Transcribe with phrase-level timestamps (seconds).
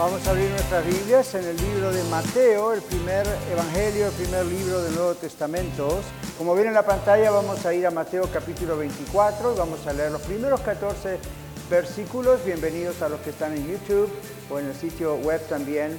[0.00, 4.46] Vamos a abrir nuestras Biblias en el libro de Mateo, el primer evangelio, el primer
[4.46, 6.00] libro del Nuevo Testamento.
[6.38, 9.92] Como ven en la pantalla, vamos a ir a Mateo capítulo 24 y vamos a
[9.92, 11.18] leer los primeros 14
[11.68, 12.42] versículos.
[12.46, 14.10] Bienvenidos a los que están en YouTube
[14.50, 15.98] o en el sitio web también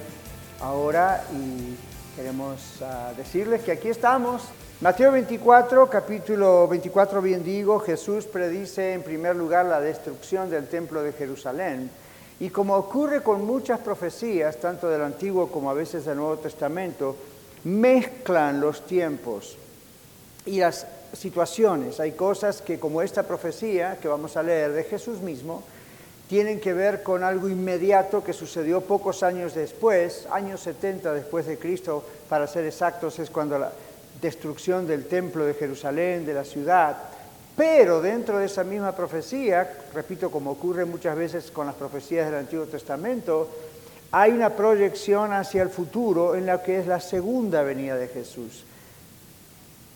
[0.60, 1.22] ahora.
[1.32, 1.76] Y
[2.16, 4.42] queremos uh, decirles que aquí estamos.
[4.80, 11.04] Mateo 24, capítulo 24, bien digo, Jesús predice en primer lugar la destrucción del templo
[11.04, 11.88] de Jerusalén
[12.42, 17.14] y como ocurre con muchas profecías, tanto del Antiguo como a veces del Nuevo Testamento,
[17.62, 19.56] mezclan los tiempos
[20.44, 22.00] y las situaciones.
[22.00, 25.62] Hay cosas que, como esta profecía que vamos a leer de Jesús mismo,
[26.28, 31.58] tienen que ver con algo inmediato que sucedió pocos años después, años 70 después de
[31.58, 33.70] Cristo, para ser exactos, es cuando la
[34.20, 36.96] destrucción del templo de Jerusalén, de la ciudad,
[37.62, 42.40] pero dentro de esa misma profecía, repito, como ocurre muchas veces con las profecías del
[42.40, 43.48] Antiguo Testamento,
[44.10, 48.64] hay una proyección hacia el futuro en la que es la segunda venida de Jesús.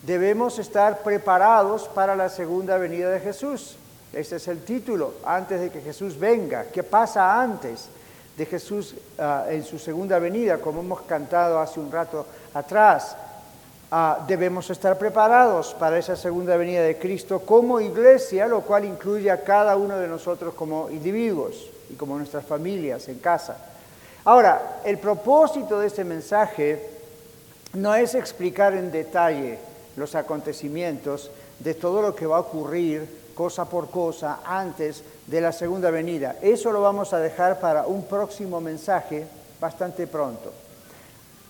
[0.03, 3.75] Debemos estar preparados para la segunda venida de Jesús.
[4.13, 6.67] Ese es el título, antes de que Jesús venga.
[6.71, 7.89] ¿Qué pasa antes
[8.37, 13.17] de Jesús ah, en su segunda venida, como hemos cantado hace un rato atrás?
[13.89, 19.31] Ah, debemos estar preparados para esa segunda venida de Cristo como iglesia, lo cual incluye
[19.31, 23.55] a cada uno de nosotros como individuos y como nuestras familias en casa.
[24.25, 26.97] Ahora, el propósito de este mensaje
[27.73, 29.57] no es explicar en detalle
[29.95, 35.53] los acontecimientos de todo lo que va a ocurrir cosa por cosa antes de la
[35.53, 36.35] segunda venida.
[36.41, 39.25] Eso lo vamos a dejar para un próximo mensaje
[39.61, 40.66] bastante pronto.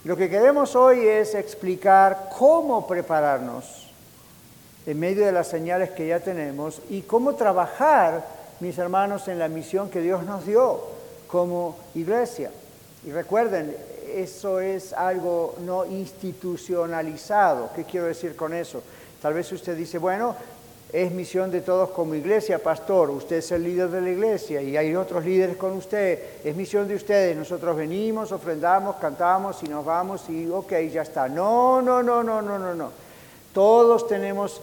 [0.07, 3.89] Lo que queremos hoy es explicar cómo prepararnos
[4.85, 8.25] en medio de las señales que ya tenemos y cómo trabajar,
[8.61, 10.79] mis hermanos, en la misión que Dios nos dio
[11.27, 12.51] como iglesia.
[13.05, 13.75] Y recuerden,
[14.15, 17.71] eso es algo no institucionalizado.
[17.75, 18.81] ¿Qué quiero decir con eso?
[19.21, 20.37] Tal vez usted dice, bueno,
[20.91, 23.09] es misión de todos como iglesia, pastor.
[23.09, 26.19] Usted es el líder de la iglesia y hay otros líderes con usted.
[26.45, 27.35] Es misión de ustedes.
[27.35, 31.27] Nosotros venimos, ofrendamos, cantamos y nos vamos y ok, ya está.
[31.27, 32.91] No, no, no, no, no, no, no.
[33.53, 34.61] Todos tenemos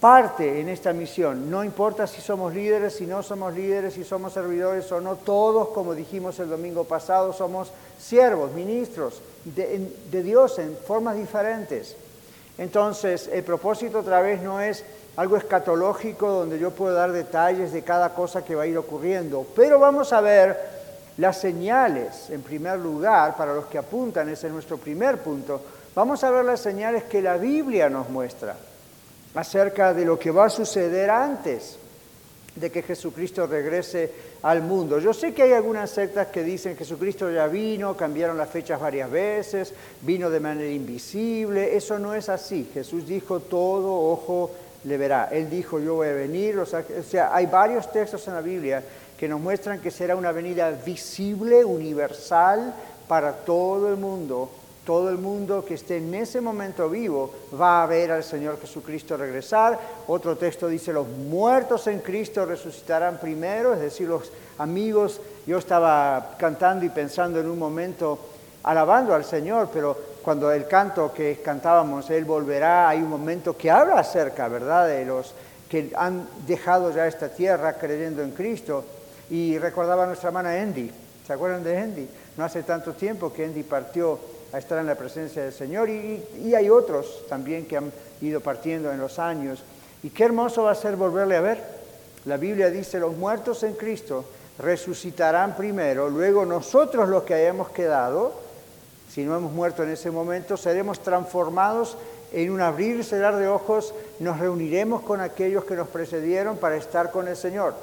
[0.00, 1.50] parte en esta misión.
[1.50, 5.16] No importa si somos líderes, si no somos líderes, si somos servidores o no.
[5.16, 7.70] Todos, como dijimos el domingo pasado, somos
[8.00, 11.94] siervos, ministros de, de Dios en formas diferentes.
[12.56, 14.84] Entonces, el propósito otra vez no es
[15.18, 19.44] algo escatológico donde yo puedo dar detalles de cada cosa que va a ir ocurriendo.
[19.56, 20.56] Pero vamos a ver
[21.16, 25.60] las señales, en primer lugar, para los que apuntan, ese es nuestro primer punto.
[25.92, 28.54] Vamos a ver las señales que la Biblia nos muestra
[29.34, 31.80] acerca de lo que va a suceder antes
[32.54, 34.12] de que Jesucristo regrese
[34.42, 35.00] al mundo.
[35.00, 39.10] Yo sé que hay algunas sectas que dicen Jesucristo ya vino, cambiaron las fechas varias
[39.10, 41.76] veces, vino de manera invisible.
[41.76, 42.70] Eso no es así.
[42.72, 44.52] Jesús dijo todo ojo
[44.84, 45.28] le verá.
[45.30, 46.58] Él dijo, yo voy a venir.
[46.58, 48.82] O sea, hay varios textos en la Biblia
[49.18, 52.74] que nos muestran que será una venida visible, universal,
[53.08, 54.50] para todo el mundo.
[54.84, 57.30] Todo el mundo que esté en ese momento vivo
[57.60, 59.78] va a ver al Señor Jesucristo regresar.
[60.06, 65.20] Otro texto dice, los muertos en Cristo resucitarán primero, es decir, los amigos.
[65.46, 68.18] Yo estaba cantando y pensando en un momento,
[68.62, 69.96] alabando al Señor, pero
[70.28, 75.06] cuando el canto que cantábamos, Él volverá, hay un momento que habla acerca, ¿verdad?, de
[75.06, 75.32] los
[75.70, 78.84] que han dejado ya esta tierra creyendo en Cristo.
[79.30, 80.90] Y recordaba a nuestra hermana Andy,
[81.26, 82.08] ¿se acuerdan de Andy?
[82.36, 84.18] No hace tanto tiempo que Andy partió
[84.52, 87.90] a estar en la presencia del Señor y, y hay otros también que han
[88.20, 89.62] ido partiendo en los años.
[90.02, 91.64] Y qué hermoso va a ser volverle a ver.
[92.26, 94.26] La Biblia dice, los muertos en Cristo
[94.58, 98.46] resucitarán primero, luego nosotros los que hayamos quedado,
[99.08, 101.96] si no hemos muerto en ese momento, seremos transformados
[102.32, 106.76] en un abrir y cerrar de ojos, nos reuniremos con aquellos que nos precedieron para
[106.76, 107.74] estar con el Señor.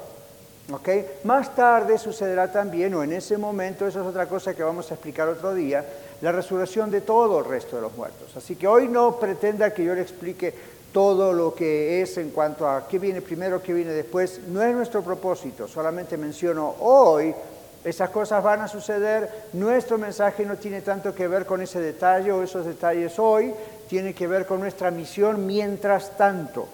[0.72, 1.06] ¿Okay?
[1.24, 4.94] Más tarde sucederá también, o en ese momento, eso es otra cosa que vamos a
[4.94, 5.84] explicar otro día,
[6.20, 8.36] la resurrección de todo el resto de los muertos.
[8.36, 10.52] Así que hoy no pretenda que yo le explique
[10.92, 14.40] todo lo que es en cuanto a qué viene primero, qué viene después.
[14.48, 17.34] No es nuestro propósito, solamente menciono hoy
[17.86, 19.30] esas cosas van a suceder.
[19.52, 23.54] Nuestro mensaje no tiene tanto que ver con ese detalle o esos detalles hoy,
[23.88, 26.68] tiene que ver con nuestra misión mientras tanto.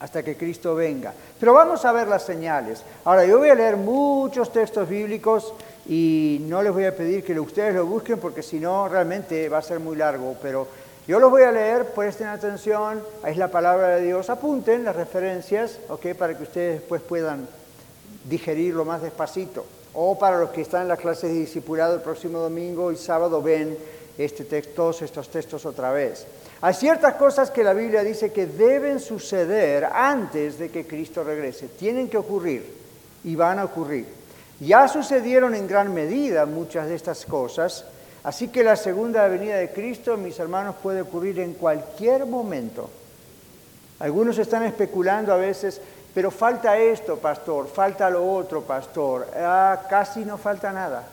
[0.00, 1.12] hasta que Cristo venga.
[1.38, 2.82] Pero vamos a ver las señales.
[3.04, 5.52] Ahora, yo voy a leer muchos textos bíblicos
[5.86, 9.58] y no les voy a pedir que ustedes lo busquen porque si no, realmente va
[9.58, 10.36] a ser muy largo.
[10.40, 10.66] Pero
[11.06, 14.30] yo los voy a leer, presten atención, es la palabra de Dios.
[14.30, 16.14] Apunten las referencias, ¿ok?
[16.18, 17.46] Para que ustedes después puedan
[18.24, 19.66] digerirlo más despacito.
[19.94, 23.42] O para los que están en las clases de discipulado el próximo domingo y sábado
[23.42, 23.76] ven
[24.16, 26.26] este texto, todos estos textos otra vez.
[26.60, 31.68] Hay ciertas cosas que la Biblia dice que deben suceder antes de que Cristo regrese.
[31.68, 32.64] Tienen que ocurrir
[33.24, 34.06] y van a ocurrir.
[34.60, 37.86] Ya sucedieron en gran medida muchas de estas cosas,
[38.22, 42.90] así que la segunda venida de Cristo, mis hermanos, puede ocurrir en cualquier momento.
[44.00, 45.80] Algunos están especulando a veces,
[46.14, 49.28] pero falta esto, pastor, falta lo otro, pastor.
[49.36, 51.04] Ah, casi no falta nada.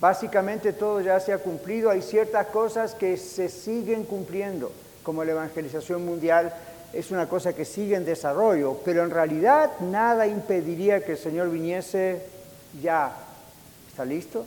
[0.00, 4.70] Básicamente todo ya se ha cumplido, hay ciertas cosas que se siguen cumpliendo,
[5.02, 6.52] como la evangelización mundial
[6.92, 11.50] es una cosa que sigue en desarrollo, pero en realidad nada impediría que el Señor
[11.50, 12.22] viniese
[12.82, 13.12] ya.
[13.88, 14.44] ¿Está listo?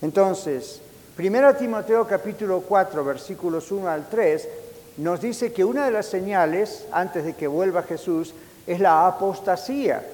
[0.00, 0.80] Entonces,
[1.18, 4.48] 1 Timoteo capítulo 4, versículos 1 al 3,
[4.98, 8.34] nos dice que una de las señales antes de que vuelva Jesús
[8.66, 10.04] es la apostasía.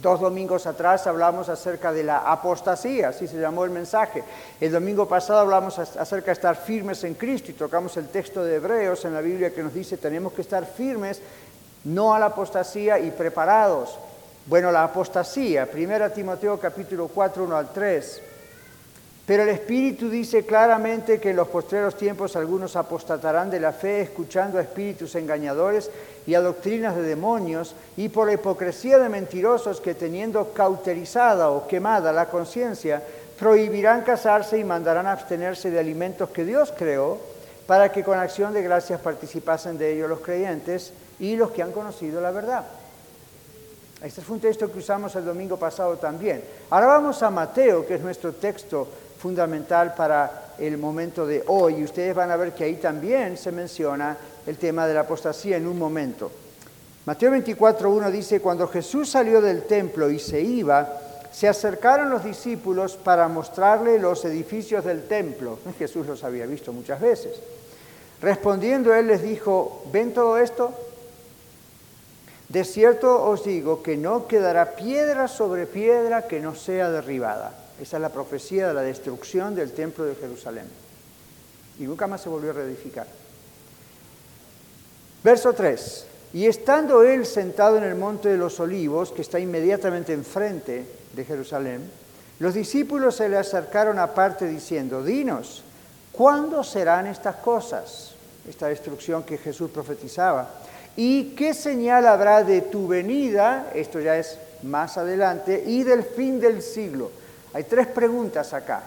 [0.00, 4.24] Dos domingos atrás hablamos acerca de la apostasía, así se llamó el mensaje.
[4.58, 8.56] El domingo pasado hablamos acerca de estar firmes en Cristo y tocamos el texto de
[8.56, 11.20] Hebreos en la Biblia que nos dice tenemos que estar firmes,
[11.84, 13.98] no a la apostasía y preparados.
[14.46, 18.22] Bueno, la apostasía, 1 Timoteo capítulo 4, 1 al 3.
[19.30, 24.00] Pero el Espíritu dice claramente que en los postreros tiempos algunos apostatarán de la fe
[24.00, 25.88] escuchando a espíritus engañadores
[26.26, 31.68] y a doctrinas de demonios y por la hipocresía de mentirosos que teniendo cauterizada o
[31.68, 33.04] quemada la conciencia,
[33.38, 37.16] prohibirán casarse y mandarán abstenerse de alimentos que Dios creó
[37.68, 41.70] para que con acción de gracias participasen de ellos los creyentes y los que han
[41.70, 42.64] conocido la verdad.
[44.02, 46.42] Este fue un texto que usamos el domingo pasado también.
[46.70, 48.88] Ahora vamos a Mateo, que es nuestro texto
[49.20, 51.76] fundamental para el momento de hoy.
[51.76, 55.58] Y ustedes van a ver que ahí también se menciona el tema de la apostasía
[55.58, 56.30] en un momento.
[57.04, 61.00] Mateo 24.1 dice, cuando Jesús salió del templo y se iba,
[61.30, 65.58] se acercaron los discípulos para mostrarle los edificios del templo.
[65.78, 67.40] Jesús los había visto muchas veces.
[68.22, 70.72] Respondiendo él les dijo, ¿ven todo esto?
[72.48, 77.59] De cierto os digo que no quedará piedra sobre piedra que no sea derribada.
[77.80, 80.66] Esa es la profecía de la destrucción del templo de Jerusalén.
[81.78, 83.06] Y nunca más se volvió a reedificar.
[85.24, 86.06] Verso 3.
[86.34, 90.84] Y estando él sentado en el monte de los olivos, que está inmediatamente enfrente
[91.14, 91.90] de Jerusalén,
[92.38, 95.62] los discípulos se le acercaron aparte diciendo, dinos,
[96.12, 98.12] ¿cuándo serán estas cosas?
[98.48, 100.48] Esta destrucción que Jesús profetizaba.
[100.96, 103.70] ¿Y qué señal habrá de tu venida?
[103.74, 107.10] Esto ya es más adelante, y del fin del siglo.
[107.52, 108.82] Hay tres preguntas acá.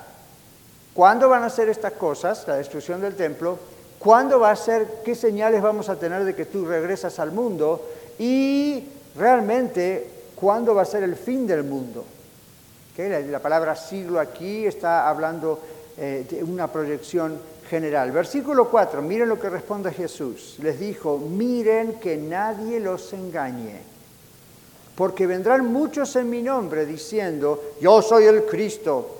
[0.94, 3.57] ¿Cuándo van a ser estas cosas, la destrucción del templo?
[4.00, 7.89] ¿Cuándo va a ser, qué señales vamos a tener de que tú regresas al mundo?
[8.19, 8.88] Y
[9.18, 12.06] realmente, ¿cuándo va a ser el fin del mundo?
[12.95, 15.59] La, palabra siglo aquí está hablando
[15.98, 18.11] eh, de una proyección general.
[18.11, 20.57] Versículo 4, miren lo que responde Jesús.
[20.61, 23.93] Les dijo, miren que nadie los engañe
[24.95, 29.18] porque vendrán muchos en mi nombre diciendo, yo soy el Cristo.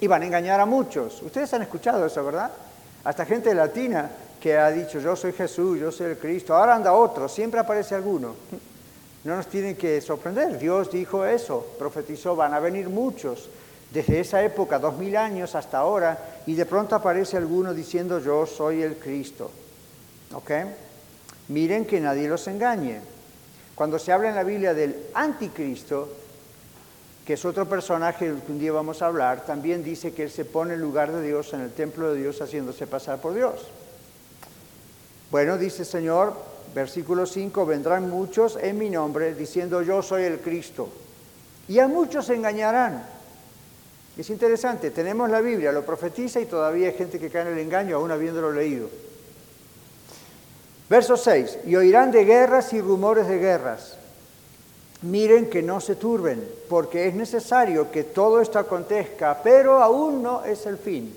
[0.00, 1.22] Y van a engañar a muchos.
[1.22, 2.50] Ustedes han escuchado eso, ¿verdad?
[3.04, 4.10] Hasta gente latina
[4.40, 6.54] que ha dicho, yo soy Jesús, yo soy el Cristo.
[6.54, 8.34] Ahora anda otro, siempre aparece alguno.
[9.24, 10.58] No nos tienen que sorprender.
[10.58, 13.48] Dios dijo eso, profetizó, van a venir muchos.
[13.90, 18.46] Desde esa época, dos mil años hasta ahora, y de pronto aparece alguno diciendo, yo
[18.46, 19.50] soy el Cristo.
[20.34, 20.50] ¿Ok?
[21.48, 23.00] Miren que nadie los engañe.
[23.78, 26.08] Cuando se habla en la Biblia del anticristo,
[27.24, 30.32] que es otro personaje del que un día vamos a hablar, también dice que él
[30.32, 33.68] se pone en lugar de Dios en el templo de Dios haciéndose pasar por Dios.
[35.30, 36.34] Bueno, dice el Señor,
[36.74, 40.88] versículo 5, vendrán muchos en mi nombre diciendo yo soy el Cristo.
[41.68, 43.06] Y a muchos se engañarán.
[44.16, 47.58] Es interesante, tenemos la Biblia, lo profetiza y todavía hay gente que cae en el
[47.60, 48.88] engaño aún habiéndolo leído.
[50.88, 53.96] Verso 6, y oirán de guerras y rumores de guerras.
[55.02, 60.44] Miren que no se turben, porque es necesario que todo esto acontezca, pero aún no
[60.44, 61.14] es el fin.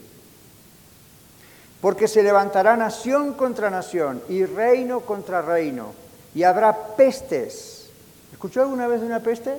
[1.80, 5.94] Porque se levantará nación contra nación y reino contra reino,
[6.36, 7.90] y habrá pestes.
[8.32, 9.58] ¿Escuchó alguna vez de una peste?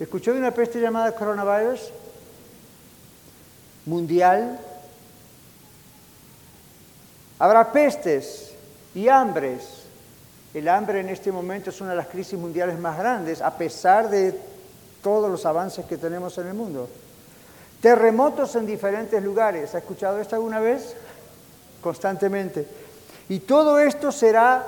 [0.00, 1.90] ¿Escuchó de una peste llamada coronavirus?
[3.86, 4.58] Mundial,
[7.38, 8.53] Habrá pestes
[8.94, 9.82] y hambres.
[10.52, 14.08] El hambre en este momento es una de las crisis mundiales más grandes, a pesar
[14.08, 14.38] de
[15.02, 16.88] todos los avances que tenemos en el mundo.
[17.80, 19.74] Terremotos en diferentes lugares.
[19.74, 20.94] ¿Ha escuchado esto alguna vez?
[21.82, 22.66] Constantemente.
[23.28, 24.64] Y todo esto será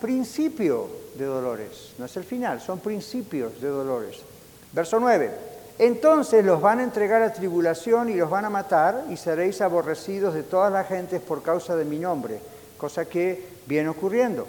[0.00, 1.94] principio de dolores.
[1.98, 4.18] No es el final, son principios de dolores.
[4.72, 5.30] Verso 9.
[5.78, 10.34] Entonces los van a entregar a tribulación y los van a matar y seréis aborrecidos
[10.34, 12.40] de todas las gentes por causa de mi nombre,
[12.78, 14.46] cosa que viene ocurriendo.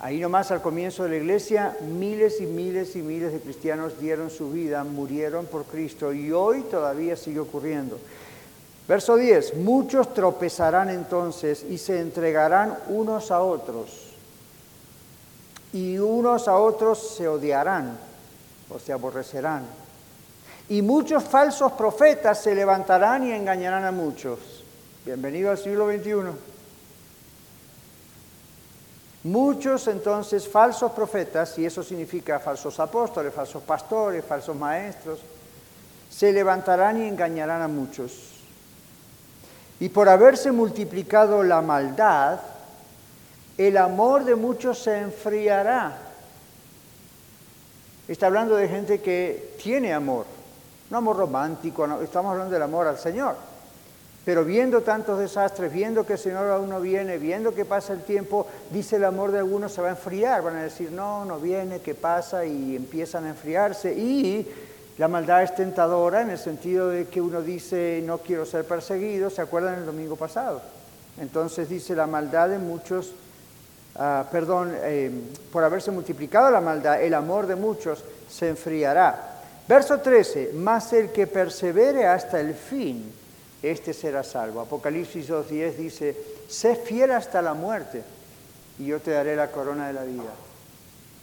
[0.00, 4.30] Ahí nomás al comienzo de la iglesia, miles y miles y miles de cristianos dieron
[4.30, 7.98] su vida, murieron por Cristo y hoy todavía sigue ocurriendo.
[8.88, 14.10] Verso 10, muchos tropezarán entonces y se entregarán unos a otros
[15.72, 17.98] y unos a otros se odiarán
[18.70, 19.64] o se aborrecerán.
[20.68, 24.38] Y muchos falsos profetas se levantarán y engañarán a muchos.
[25.04, 26.49] Bienvenido al siglo XXI.
[29.22, 35.20] Muchos entonces falsos profetas, y eso significa falsos apóstoles, falsos pastores, falsos maestros,
[36.10, 38.30] se levantarán y engañarán a muchos.
[39.78, 42.40] Y por haberse multiplicado la maldad,
[43.58, 45.98] el amor de muchos se enfriará.
[48.08, 50.24] Está hablando de gente que tiene amor,
[50.88, 53.36] no amor romántico, estamos hablando del amor al Señor.
[54.30, 58.04] Pero viendo tantos desastres, viendo que el Señor aún no viene, viendo que pasa el
[58.04, 61.40] tiempo, dice el amor de algunos se va a enfriar, van a decir, no, no
[61.40, 62.46] viene, ¿qué pasa?
[62.46, 63.92] Y empiezan a enfriarse.
[63.92, 64.48] Y
[64.98, 69.30] la maldad es tentadora en el sentido de que uno dice, no quiero ser perseguido,
[69.30, 70.62] ¿se acuerdan el domingo pasado?
[71.18, 73.12] Entonces dice, la maldad de muchos
[73.96, 75.10] Ah, perdón, eh,
[75.52, 79.40] por haberse multiplicado la maldad, el amor de muchos se enfriará.
[79.66, 83.12] Verso 13, más el que persevere hasta el fin,
[83.62, 84.60] este será salvo.
[84.60, 86.16] Apocalipsis 2.10 dice,
[86.48, 88.02] sé fiel hasta la muerte
[88.78, 90.32] y yo te daré la corona de la vida.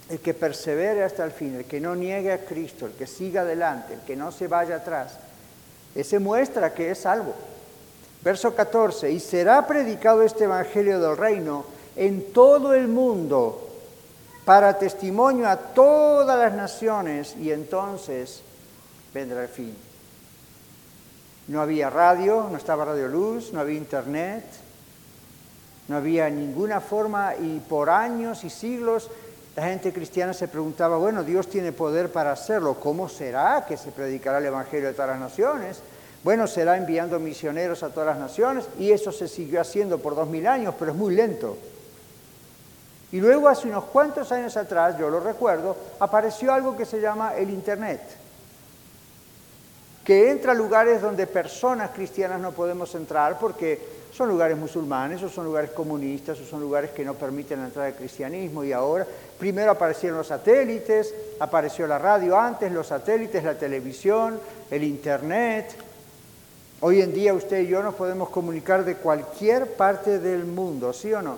[0.09, 3.41] El que persevere hasta el fin, el que no niegue a Cristo, el que siga
[3.41, 5.17] adelante, el que no se vaya atrás,
[5.95, 7.33] ese muestra que es salvo.
[8.23, 11.65] Verso 14, y será predicado este Evangelio del reino
[11.95, 13.67] en todo el mundo
[14.45, 18.41] para testimonio a todas las naciones y entonces
[19.13, 19.86] vendrá el fin.
[21.47, 24.43] No había radio, no estaba Radio Luz, no había internet,
[25.87, 29.09] no había ninguna forma y por años y siglos
[29.55, 33.91] la gente cristiana se preguntaba, bueno, Dios tiene poder para hacerlo, ¿cómo será que se
[33.91, 35.81] predicará el Evangelio a todas las naciones?
[36.23, 40.27] Bueno, será enviando misioneros a todas las naciones y eso se siguió haciendo por dos
[40.27, 41.57] mil años, pero es muy lento.
[43.11, 47.35] Y luego hace unos cuantos años atrás, yo lo recuerdo, apareció algo que se llama
[47.35, 48.01] el Internet,
[50.07, 53.77] que entra a lugares donde personas cristianas no podemos entrar porque
[54.13, 57.87] son lugares musulmanes o son lugares comunistas o son lugares que no permiten la entrada
[57.87, 58.63] del cristianismo.
[58.63, 59.05] Y ahora,
[59.37, 64.39] primero aparecieron los satélites, apareció la radio antes, los satélites, la televisión,
[64.71, 65.75] el Internet.
[66.79, 71.11] Hoy en día usted y yo nos podemos comunicar de cualquier parte del mundo, ¿sí
[71.11, 71.35] o no?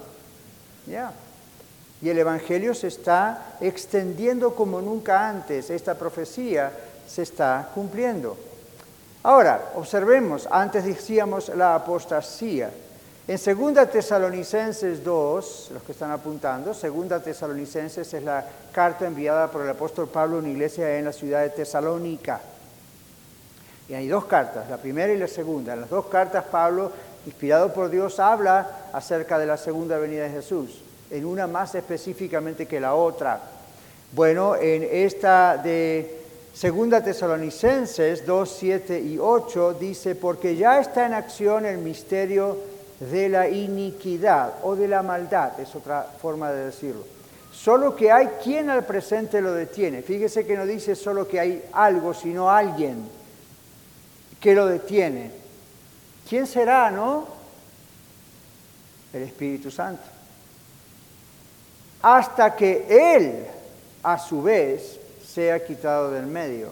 [0.85, 1.11] Ya.
[2.03, 5.71] Y el Evangelio se está extendiendo como nunca antes.
[5.71, 6.71] Esta profecía
[7.07, 8.38] se está cumpliendo.
[9.23, 12.71] Ahora, observemos, antes decíamos la apostasía.
[13.27, 19.61] En 2 Tesalonicenses 2, los que están apuntando, 2 Tesalonicenses es la carta enviada por
[19.61, 22.39] el apóstol Pablo a una iglesia en la ciudad de Tesalónica.
[23.88, 25.73] Y hay dos cartas, la primera y la segunda.
[25.73, 26.91] En las dos cartas Pablo,
[27.25, 32.65] inspirado por Dios, habla acerca de la segunda venida de Jesús en una más específicamente
[32.65, 33.39] que la otra.
[34.11, 36.18] Bueno, en esta de
[36.53, 42.57] Segunda Tesalonicenses 2, 7 y 8 dice, porque ya está en acción el misterio
[42.99, 47.05] de la iniquidad o de la maldad, es otra forma de decirlo.
[47.53, 50.01] Solo que hay quien al presente lo detiene.
[50.01, 53.07] Fíjese que no dice solo que hay algo, sino alguien
[54.39, 55.31] que lo detiene.
[56.27, 57.27] ¿Quién será, no?
[59.13, 60.19] El Espíritu Santo
[62.01, 63.45] hasta que Él,
[64.03, 64.98] a su vez,
[65.33, 66.71] sea quitado del medio.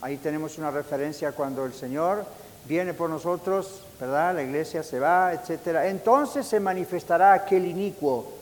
[0.00, 2.24] Ahí tenemos una referencia cuando el Señor
[2.66, 4.34] viene por nosotros, ¿verdad?
[4.34, 5.84] La iglesia se va, etc.
[5.84, 8.32] Entonces se manifestará aquel inicuo,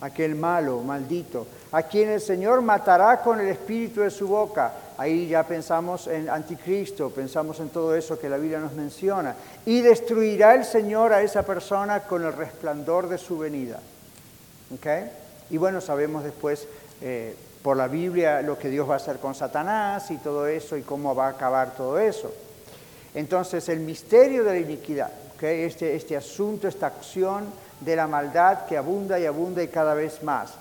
[0.00, 4.72] aquel malo, maldito, a quien el Señor matará con el espíritu de su boca.
[4.98, 9.36] Ahí ya pensamos en anticristo, pensamos en todo eso que la Biblia nos menciona.
[9.64, 13.78] Y destruirá el Señor a esa persona con el resplandor de su venida.
[15.50, 16.66] Y bueno, sabemos después
[17.00, 20.76] eh, por la Biblia lo que Dios va a hacer con Satanás y todo eso
[20.76, 22.32] y cómo va a acabar todo eso.
[23.12, 25.10] Entonces, el misterio de la iniquidad.
[25.40, 27.46] este, este asunto, esta acción
[27.80, 30.52] de la maldad que abunda y abunda y cada vez más.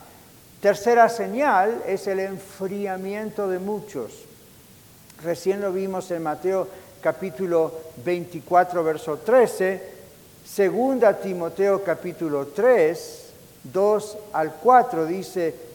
[0.59, 4.23] Tercera señal es el enfriamiento de muchos.
[5.21, 6.67] Recién lo vimos en Mateo
[7.01, 7.71] capítulo
[8.03, 9.89] 24, verso 13.
[10.43, 13.25] Segunda Timoteo capítulo 3,
[13.71, 15.74] 2 al 4 dice,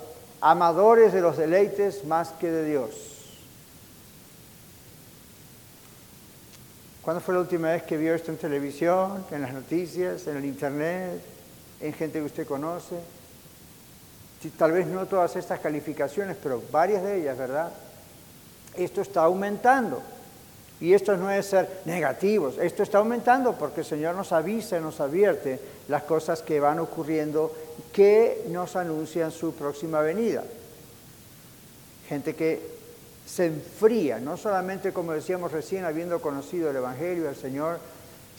[0.41, 2.89] amadores de los deleites más que de Dios.
[7.01, 10.45] ¿Cuándo fue la última vez que vio esto en televisión, en las noticias, en el
[10.45, 11.21] internet?
[11.81, 12.95] en gente que usted conoce.
[14.57, 17.71] Tal vez no todas estas calificaciones, pero varias de ellas, ¿verdad?
[18.75, 20.01] Esto está aumentando.
[20.79, 24.99] Y esto no es ser negativos, esto está aumentando porque el Señor nos avisa, nos
[24.99, 27.55] advierte las cosas que van ocurriendo
[27.91, 30.43] que nos anuncian su próxima venida.
[32.07, 32.61] Gente que
[33.25, 37.79] se enfría, no solamente como decíamos recién, habiendo conocido el Evangelio del Señor,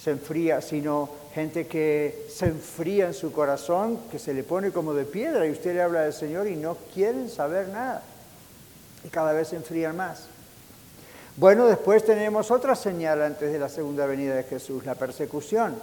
[0.02, 4.92] se enfría, sino gente que se enfría en su corazón, que se le pone como
[4.92, 8.02] de piedra y usted le habla del Señor y no quieren saber nada.
[9.04, 10.26] Y cada vez se enfrían más.
[11.37, 15.76] Bueno, después tenemos otra señal antes de la segunda venida de Jesús, la persecución.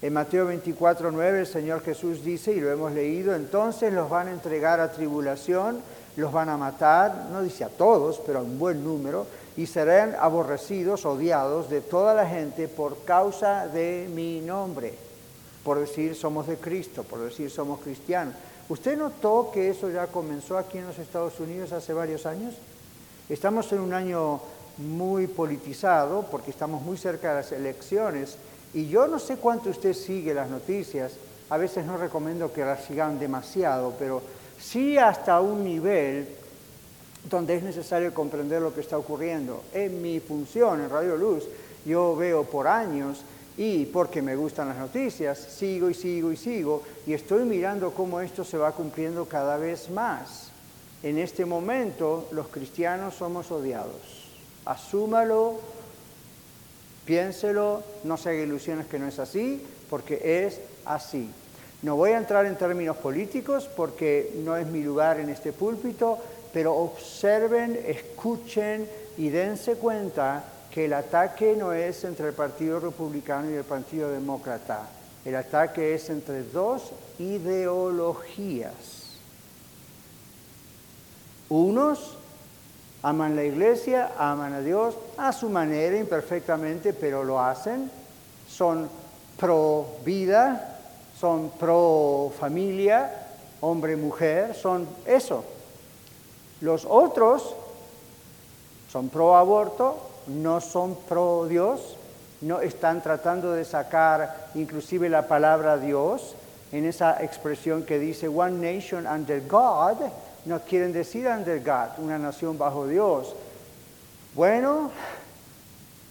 [0.00, 4.28] En Mateo 24, 9 el Señor Jesús dice, y lo hemos leído, entonces los van
[4.28, 5.80] a entregar a tribulación,
[6.16, 9.26] los van a matar, no dice a todos, pero a un buen número,
[9.56, 14.94] y serán aborrecidos, odiados de toda la gente por causa de mi nombre,
[15.64, 18.34] por decir somos de Cristo, por decir somos cristianos.
[18.68, 22.54] ¿Usted notó que eso ya comenzó aquí en los Estados Unidos hace varios años?
[23.28, 24.40] Estamos en un año
[24.76, 28.36] muy politizado porque estamos muy cerca de las elecciones
[28.74, 31.12] y yo no sé cuánto usted sigue las noticias,
[31.50, 34.22] a veces no recomiendo que las sigan demasiado, pero
[34.60, 36.28] sí hasta un nivel
[37.28, 39.64] donde es necesario comprender lo que está ocurriendo.
[39.72, 41.44] En mi función en Radio Luz,
[41.84, 43.22] yo veo por años
[43.56, 48.20] y porque me gustan las noticias, sigo y sigo y sigo y estoy mirando cómo
[48.20, 50.50] esto se va cumpliendo cada vez más.
[51.02, 54.28] En este momento los cristianos somos odiados.
[54.64, 55.60] Asúmalo,
[57.08, 61.30] piénselo, no se haga ilusiones que no es así, porque es así.
[61.80, 66.18] No voy a entrar en términos políticos porque no es mi lugar en este púlpito,
[66.52, 73.50] pero observen, escuchen y dense cuenta que el ataque no es entre el Partido Republicano
[73.50, 74.86] y el Partido Demócrata,
[75.24, 78.74] el ataque es entre dos ideologías.
[81.48, 82.18] Unos
[83.02, 87.90] aman la iglesia, aman a Dios a su manera, imperfectamente, pero lo hacen.
[88.48, 88.88] Son
[89.38, 90.78] pro vida,
[91.18, 93.10] son pro familia,
[93.60, 95.44] hombre, mujer, son eso.
[96.60, 97.54] Los otros
[98.90, 101.96] son pro aborto, no son pro Dios,
[102.40, 106.34] no están tratando de sacar inclusive la palabra Dios
[106.72, 109.96] en esa expresión que dice one nation under God,
[110.48, 113.34] no quieren decir under God, una nación bajo Dios.
[114.34, 114.90] Bueno,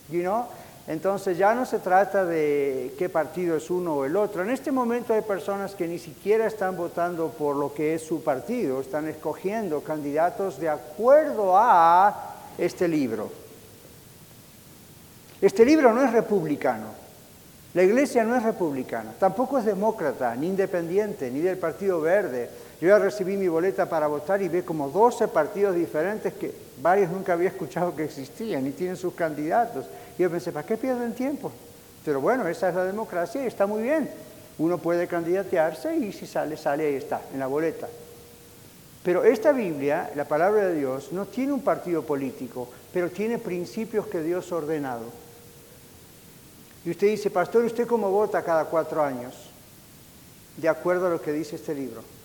[0.09, 0.45] you know,
[0.87, 4.43] entonces ya no se trata de qué partido es uno o el otro.
[4.43, 8.23] En este momento hay personas que ni siquiera están votando por lo que es su
[8.23, 13.31] partido, están escogiendo candidatos de acuerdo a este libro.
[15.41, 16.85] Este libro no es republicano,
[17.73, 22.66] la iglesia no es republicana, tampoco es demócrata, ni independiente, ni del Partido Verde.
[22.79, 27.09] Yo ya recibí mi boleta para votar y ve como 12 partidos diferentes que varios
[27.09, 29.85] nunca había escuchado que existían y tienen sus candidatos.
[30.17, 31.51] Y yo pensé, ¿para qué pierden tiempo?
[32.05, 34.09] Pero bueno, esa es la democracia y está muy bien.
[34.59, 37.87] Uno puede candidatearse y si sale, sale, ahí está, en la boleta.
[39.03, 44.05] Pero esta Biblia, la palabra de Dios, no tiene un partido político, pero tiene principios
[44.05, 45.05] que Dios ha ordenado.
[46.85, 49.33] Y usted dice, pastor, ¿usted cómo vota cada cuatro años?
[50.57, 52.16] De acuerdo a lo que dice este libro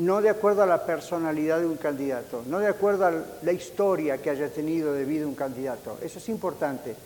[0.00, 4.18] no de acuerdo a la personalidad de un candidato, no de acuerdo a la historia
[4.18, 5.98] que haya tenido de vida un candidato.
[6.02, 6.96] Eso es importante.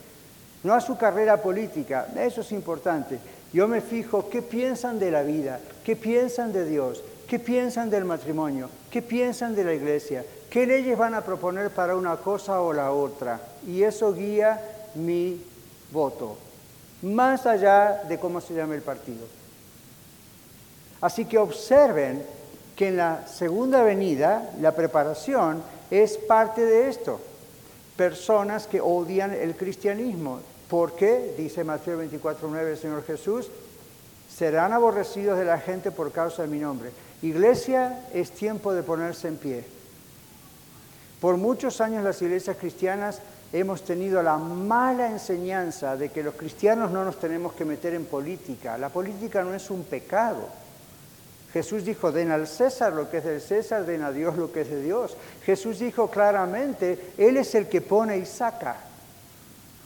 [0.62, 3.18] No a su carrera política, eso es importante.
[3.52, 8.04] Yo me fijo qué piensan de la vida, qué piensan de Dios, qué piensan del
[8.04, 12.72] matrimonio, qué piensan de la iglesia, qué leyes van a proponer para una cosa o
[12.72, 13.40] la otra.
[13.66, 14.60] Y eso guía
[14.94, 15.42] mi
[15.90, 16.38] voto.
[17.02, 19.26] más allá de cómo se llama el partido.
[21.00, 22.24] Así que observen
[22.76, 27.20] que en la segunda venida la preparación es parte de esto.
[27.96, 30.40] Personas que odian el cristianismo.
[30.68, 31.34] ¿Por qué?
[31.38, 33.48] Dice Mateo 24.9 el Señor Jesús,
[34.28, 36.90] serán aborrecidos de la gente por causa de mi nombre.
[37.22, 39.64] Iglesia, es tiempo de ponerse en pie.
[41.20, 43.20] Por muchos años las iglesias cristianas
[43.52, 48.04] hemos tenido la mala enseñanza de que los cristianos no nos tenemos que meter en
[48.04, 48.76] política.
[48.76, 50.48] La política no es un pecado.
[51.54, 54.62] Jesús dijo, den al César lo que es del César, den a Dios lo que
[54.62, 55.16] es de Dios.
[55.46, 58.74] Jesús dijo claramente, Él es el que pone y saca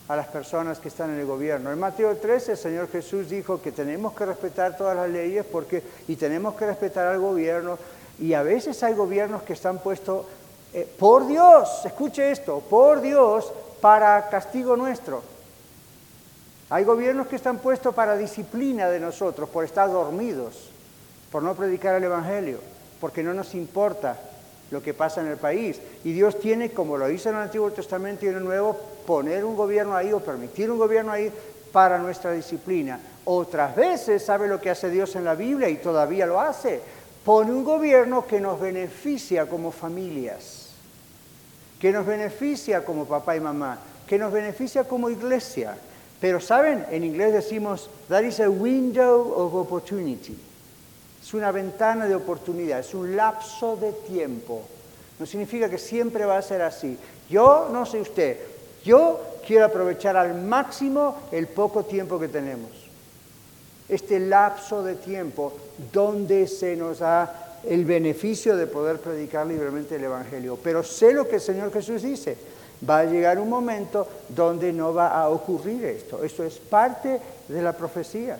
[0.08, 1.70] a las personas que están en el gobierno.
[1.70, 5.82] En Mateo 13 el Señor Jesús dijo que tenemos que respetar todas las leyes porque,
[6.08, 7.76] y tenemos que respetar al gobierno.
[8.18, 10.24] Y a veces hay gobiernos que están puestos
[10.72, 13.52] eh, por Dios, escuche esto, por Dios
[13.82, 15.22] para castigo nuestro.
[16.70, 20.67] Hay gobiernos que están puestos para disciplina de nosotros, por estar dormidos,
[21.30, 22.58] por no predicar el Evangelio,
[23.00, 24.18] porque no nos importa
[24.70, 25.80] lo que pasa en el país.
[26.04, 29.44] Y Dios tiene, como lo hizo en el Antiguo Testamento y en el Nuevo, poner
[29.44, 31.32] un gobierno ahí o permitir un gobierno ahí
[31.72, 33.00] para nuestra disciplina.
[33.24, 36.80] Otras veces sabe lo que hace Dios en la Biblia y todavía lo hace.
[37.24, 40.68] Pone un gobierno que nos beneficia como familias
[41.78, 45.76] que nos beneficia como papá y mamá, que nos beneficia como iglesia.
[46.20, 50.36] Pero saben, en inglés decimos, that is a window of opportunity.
[51.28, 54.62] Es una ventana de oportunidad, es un lapso de tiempo.
[55.18, 56.96] No significa que siempre va a ser así.
[57.28, 58.38] Yo no sé usted,
[58.82, 62.70] yo quiero aprovechar al máximo el poco tiempo que tenemos.
[63.90, 65.52] Este lapso de tiempo
[65.92, 70.58] donde se nos ha el beneficio de poder predicar libremente el Evangelio.
[70.64, 72.38] Pero sé lo que el Señor Jesús dice.
[72.88, 76.24] Va a llegar un momento donde no va a ocurrir esto.
[76.24, 78.38] Esto es parte de la profecía.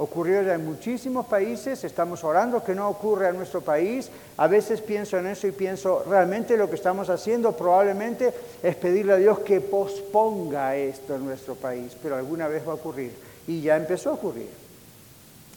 [0.00, 4.08] Ocurrió ya en muchísimos países, estamos orando que no ocurra en nuestro país.
[4.36, 8.32] A veces pienso en eso y pienso, realmente lo que estamos haciendo probablemente
[8.62, 12.76] es pedirle a Dios que posponga esto en nuestro país, pero alguna vez va a
[12.76, 13.12] ocurrir.
[13.48, 14.48] Y ya empezó a ocurrir.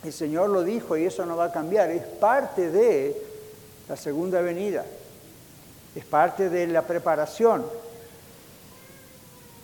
[0.04, 1.92] El Señor lo dijo y eso no va a cambiar.
[1.92, 3.16] Es parte de
[3.88, 4.84] la segunda venida.
[5.96, 7.64] Es parte de la preparación.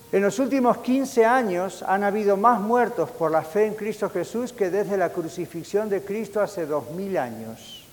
[0.09, 4.53] En los últimos 15 años han habido más muertos por la fe en Cristo Jesús
[4.53, 7.83] que desde la crucifixión de Cristo hace dos mil años.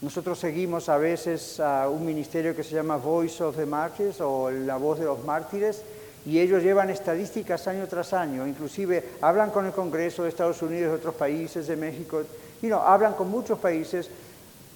[0.00, 4.48] Nosotros seguimos a veces a un ministerio que se llama Voice of the Martyrs o
[4.48, 5.82] la voz de los mártires
[6.24, 10.92] y ellos llevan estadísticas año tras año, inclusive hablan con el Congreso de Estados Unidos,
[10.92, 12.22] de otros países, de México,
[12.62, 14.08] y no, hablan con muchos países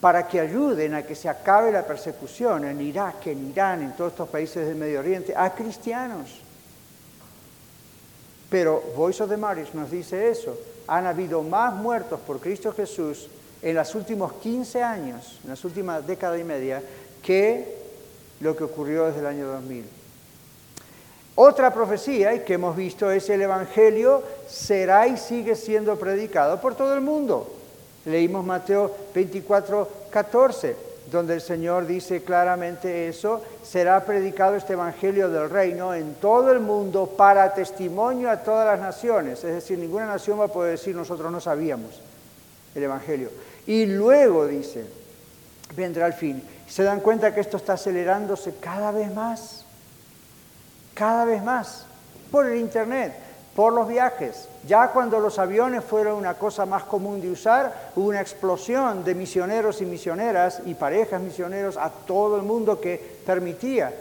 [0.01, 4.13] para que ayuden a que se acabe la persecución en Irak, en Irán, en todos
[4.13, 6.41] estos países del Medio Oriente, a cristianos.
[8.49, 10.57] Pero Voice of the Martyrs nos dice eso.
[10.87, 13.29] Han habido más muertos por Cristo Jesús
[13.61, 16.83] en los últimos 15 años, en las últimas décadas y media,
[17.23, 17.77] que
[18.41, 19.85] lo que ocurrió desde el año 2000.
[21.35, 26.95] Otra profecía que hemos visto es el Evangelio será y sigue siendo predicado por todo
[26.95, 27.58] el mundo.
[28.09, 30.77] Leímos Mateo 24, 14,
[31.11, 36.61] donde el Señor dice claramente eso, será predicado este Evangelio del reino en todo el
[36.61, 39.44] mundo para testimonio a todas las naciones.
[39.44, 42.01] Es decir, ninguna nación va a poder decir nosotros no sabíamos
[42.75, 43.31] el Evangelio.
[43.66, 44.85] Y luego dice,
[45.77, 46.42] vendrá el fin.
[46.68, 49.64] ¿Se dan cuenta que esto está acelerándose cada vez más?
[50.99, 51.85] cada vez más,
[52.33, 53.14] por el Internet,
[53.59, 54.47] por los viajes.
[54.68, 59.16] Ya cuando los aviones fueron una cosa más común de usar, hubo una explosión de
[59.16, 63.92] misioneros y misioneras y parejas misioneros a todo el mundo que permitía.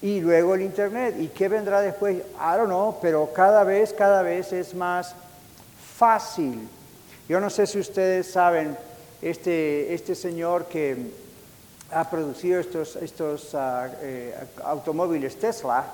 [0.00, 1.16] Y luego el Internet.
[1.18, 2.16] ¿Y qué vendrá después?
[2.16, 5.14] I don't know, pero cada vez, cada vez es más
[5.98, 6.66] fácil.
[7.28, 8.78] Yo no sé si ustedes saben,
[9.20, 10.96] este, este señor que
[11.90, 14.34] ha producido estos, estos ah, eh,
[14.64, 15.84] automóviles Tesla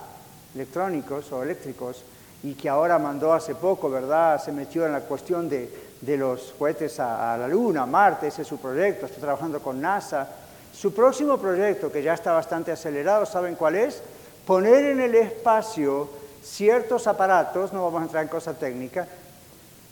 [0.54, 2.04] electrónicos o eléctricos
[2.44, 4.40] y que ahora mandó hace poco, ¿verdad?
[4.40, 5.68] Se metió en la cuestión de,
[6.00, 9.80] de los cohetes a, la Luna, a Marte, ese es su proyecto, está trabajando con
[9.80, 10.28] NASA.
[10.72, 14.02] Su próximo proyecto, que ya está bastante acelerado, ¿saben cuál es?
[14.46, 16.08] Poner en el espacio
[16.42, 19.08] ciertos aparatos, no vamos a entrar en cosas técnicas,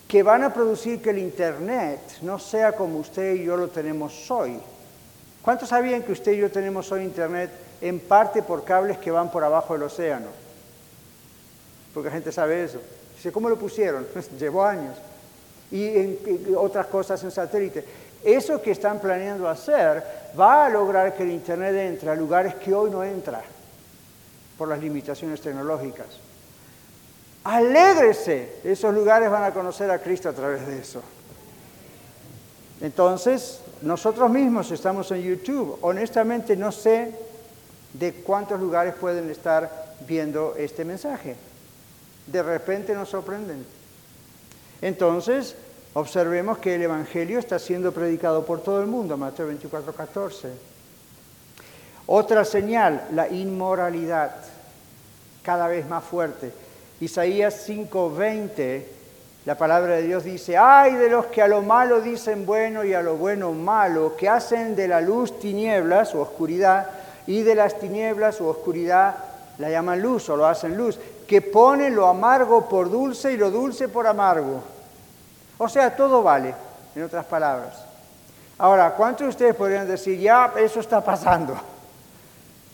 [0.07, 4.31] que van a producir que el Internet no sea como usted y yo lo tenemos
[4.31, 4.61] hoy
[5.43, 9.29] ¿Cuántos sabían que usted y yo tenemos hoy Internet en parte por cables que van
[9.29, 10.29] por abajo del océano?
[11.93, 12.81] Porque la gente sabe eso.
[13.17, 14.07] Dice, ¿cómo lo pusieron?
[14.39, 14.97] Llevó años.
[15.71, 17.85] Y, otras cosas en satélite.
[18.25, 20.03] Eso que están planeando hacer
[20.39, 23.43] va a lograr que el Internet entre a lugares que hoy no entra
[24.57, 26.07] por las limitaciones tecnológicas.
[27.45, 28.57] Alégrese.
[28.63, 31.03] Esos lugares van a conocer a Cristo a través de eso.
[32.81, 35.79] Entonces, nosotros mismos estamos en YouTube.
[35.83, 37.13] Honestamente no sé
[37.93, 41.37] de cuántos lugares pueden estar viendo este mensaje.
[42.27, 43.65] De repente nos sorprenden.
[44.81, 45.57] Entonces,
[45.95, 50.49] observemos que el Evangelio está siendo predicado por todo el mundo, Mateo 24, 14.
[52.07, 54.35] Otra señal, la inmoralidad,
[55.43, 56.53] cada vez más fuerte.
[57.01, 58.85] Isaías 5:20,
[59.45, 62.95] la palabra de Dios dice, ay de los que a lo malo dicen bueno y
[62.95, 66.91] a lo bueno malo, que hacen de la luz tinieblas o oscuridad
[67.27, 69.17] y de las tinieblas o oscuridad
[69.59, 73.51] la llaman luz o lo hacen luz, que ponen lo amargo por dulce y lo
[73.51, 74.63] dulce por amargo.
[75.59, 76.55] O sea, todo vale,
[76.95, 77.85] en otras palabras.
[78.59, 81.57] Ahora, ¿cuántos de ustedes podrían decir, ya, eso está pasando?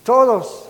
[0.04, 0.68] Todos.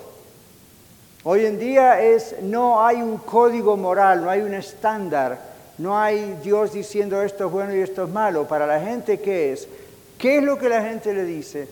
[1.24, 5.38] Hoy en día es, no hay un código moral, no hay un estándar,
[5.78, 8.46] no hay Dios diciendo esto es bueno y esto es malo.
[8.46, 9.68] Para la gente, ¿qué es?
[10.18, 11.68] ¿Qué es lo que la gente le dice?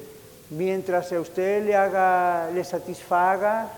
[0.50, 3.68] Mientras a usted le haga, le satisfaga,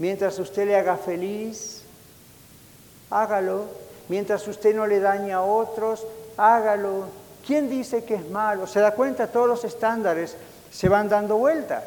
[0.00, 1.82] mientras usted le haga feliz,
[3.10, 3.66] hágalo.
[4.08, 6.04] Mientras usted no le daña a otros,
[6.36, 7.04] hágalo.
[7.46, 8.66] ¿Quién dice que es malo?
[8.66, 10.36] Se da cuenta, todos los estándares
[10.70, 11.84] se van dando vuelta.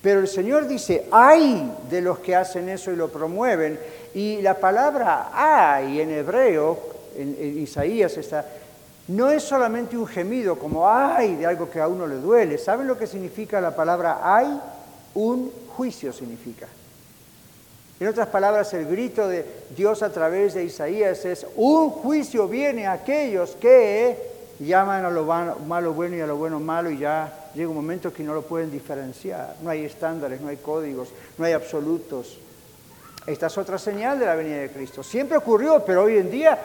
[0.00, 3.78] Pero el Señor dice, hay de los que hacen eso y lo promueven.
[4.14, 6.78] Y la palabra hay en hebreo,
[7.16, 8.44] en, Isaías está,
[9.08, 12.58] no es solamente un gemido como hay de algo que a uno le duele.
[12.58, 14.60] ¿Saben lo que significa la palabra hay?
[15.14, 16.68] Un juicio significa.
[18.02, 22.84] En otras palabras, el grito de Dios a través de Isaías es, un juicio viene
[22.84, 24.18] a aquellos que
[24.58, 28.12] llaman a lo malo bueno y a lo bueno malo y ya llega un momento
[28.12, 29.54] que no lo pueden diferenciar.
[29.62, 32.40] No hay estándares, no hay códigos, no hay absolutos.
[33.24, 35.04] Esta es otra señal de la venida de Cristo.
[35.04, 36.58] Siempre ocurrió, pero hoy en día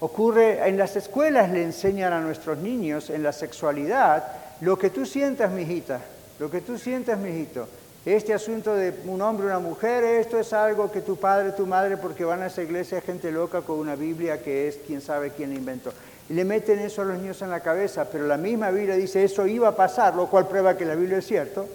[0.00, 4.24] ocurre en las escuelas, le enseñan a nuestros niños en la sexualidad
[4.60, 6.00] lo que tú sientas, mijita,
[6.40, 7.68] lo que tú sientas, mijito.
[8.06, 11.98] Este asunto de un hombre una mujer, esto es algo que tu padre, tu madre,
[11.98, 15.50] porque van a esa iglesia gente loca con una Biblia que es quién sabe quién
[15.50, 15.92] la inventó.
[16.30, 19.46] Le meten eso a los niños en la cabeza, pero la misma Biblia dice eso
[19.46, 21.66] iba a pasar, lo cual prueba que la Biblia es cierto.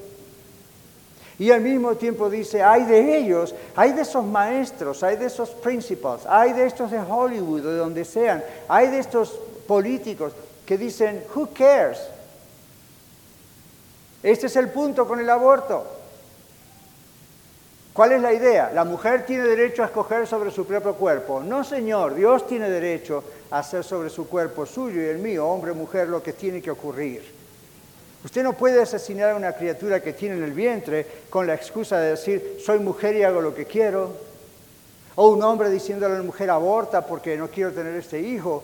[1.37, 5.51] Y al mismo tiempo dice, hay de ellos, hay de esos maestros, hay de esos
[5.51, 10.33] principals, hay de estos de Hollywood, de donde sean, hay de estos políticos
[10.65, 11.99] que dicen, who cares?
[14.23, 15.94] Este es el punto con el aborto.
[17.95, 18.71] ¿Cuál es la idea?
[18.73, 21.41] La mujer tiene derecho a escoger sobre su propio cuerpo.
[21.41, 25.71] No, Señor, Dios tiene derecho a hacer sobre su cuerpo suyo y el mío, hombre
[25.71, 27.23] mujer, lo que tiene que ocurrir.
[28.25, 31.97] Usted no puede asesinar a una criatura que tiene en el vientre con la excusa
[31.97, 34.11] de decir, soy mujer y hago lo que quiero.
[35.15, 38.61] O un hombre diciéndole a la mujer, aborta porque no quiero tener este hijo.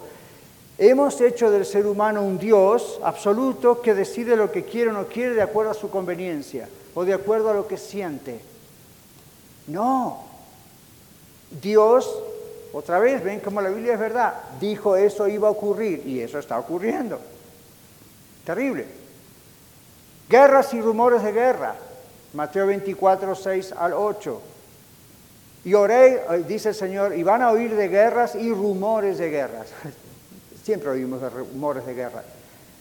[0.78, 5.06] Hemos hecho del ser humano un Dios absoluto que decide lo que quiere o no
[5.06, 8.51] quiere de acuerdo a su conveniencia o de acuerdo a lo que siente.
[9.72, 10.24] No.
[11.62, 12.10] Dios,
[12.74, 16.40] otra vez, ven como la Biblia es verdad, dijo eso iba a ocurrir y eso
[16.40, 17.20] está ocurriendo.
[18.46, 18.86] Terrible.
[20.30, 21.76] Guerras y rumores de guerra.
[22.34, 24.42] Mateo 24, 6 al 8.
[25.66, 29.30] Y oré, eh, dice el Señor, y van a oír de guerras y rumores de
[29.30, 29.68] guerras.
[30.64, 32.24] Siempre oímos de rumores de guerra.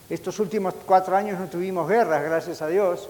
[0.09, 3.09] Estos últimos cuatro años no tuvimos guerras, gracias a Dios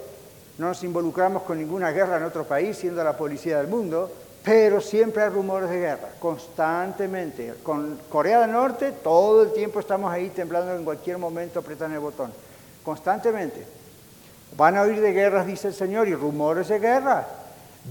[0.61, 4.11] no nos involucramos con ninguna guerra en otro país, siendo la policía del mundo,
[4.45, 7.55] pero siempre hay rumores de guerra, constantemente.
[7.63, 12.01] Con Corea del Norte todo el tiempo estamos ahí temblando en cualquier momento apretan el
[12.01, 12.31] botón,
[12.85, 13.65] constantemente.
[14.55, 17.27] Van a oír de guerras, dice el Señor, y rumores de guerra.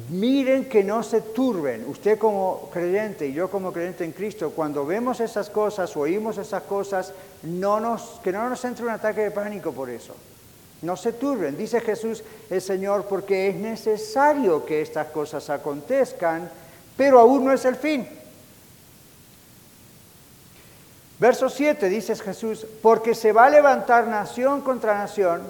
[0.09, 1.89] Miren que no se turben.
[1.89, 6.61] Usted como creyente y yo como creyente en Cristo, cuando vemos esas cosas, oímos esas
[6.61, 10.13] cosas, que no nos entre un ataque de pánico por eso.
[10.81, 16.49] No se turben, dice Jesús el Señor, porque es necesario que estas cosas acontezcan,
[16.95, 18.07] pero aún no es el fin.
[21.19, 25.43] Verso 7 dice Jesús, porque se va a levantar nación contra nación,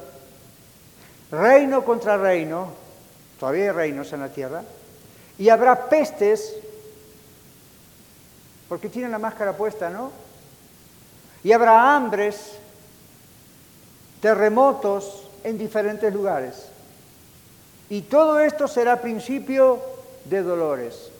[1.32, 2.74] reino contra reino,
[3.40, 4.64] todavía hay reinos en la tierra,
[5.38, 6.56] y habrá pestes,
[8.68, 10.12] porque tienen la máscara puesta, ¿no?
[11.44, 12.54] Y habrá hambres,
[14.22, 16.68] terremotos en diferentes lugares.
[17.90, 19.80] Y todo esto será principio
[20.26, 21.12] de dolores.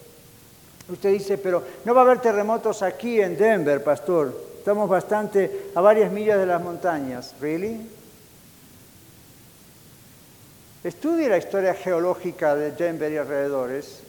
[0.88, 4.36] Usted dice, pero no va a haber terremotos aquí en Denver, pastor.
[4.58, 7.34] Estamos bastante a varias millas de las montañas.
[7.40, 7.90] ¿Really?
[10.84, 14.00] Estudie la historia geológica de Denver y alrededores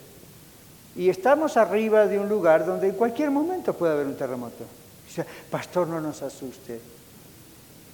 [0.94, 4.64] Y estamos arriba de un lugar donde en cualquier momento puede haber un terremoto.
[5.50, 6.80] Pastor, no nos asuste.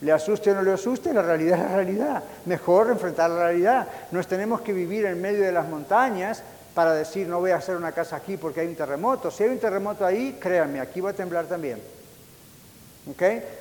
[0.03, 2.23] Le asuste o no le asuste, la realidad es la realidad.
[2.45, 3.89] Mejor enfrentar la realidad.
[4.11, 6.43] Nos tenemos que vivir en medio de las montañas
[6.75, 9.31] para decir, no voy a hacer una casa aquí porque hay un terremoto.
[9.31, 11.81] Si hay un terremoto ahí, créanme, aquí va a temblar también.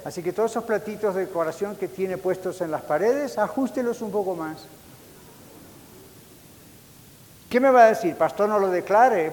[0.03, 4.11] Así que todos esos platitos de decoración que tiene puestos en las paredes, ajustelos un
[4.11, 4.65] poco más.
[7.49, 8.15] ¿Qué me va a decir?
[8.15, 9.31] Pastor, no lo declare.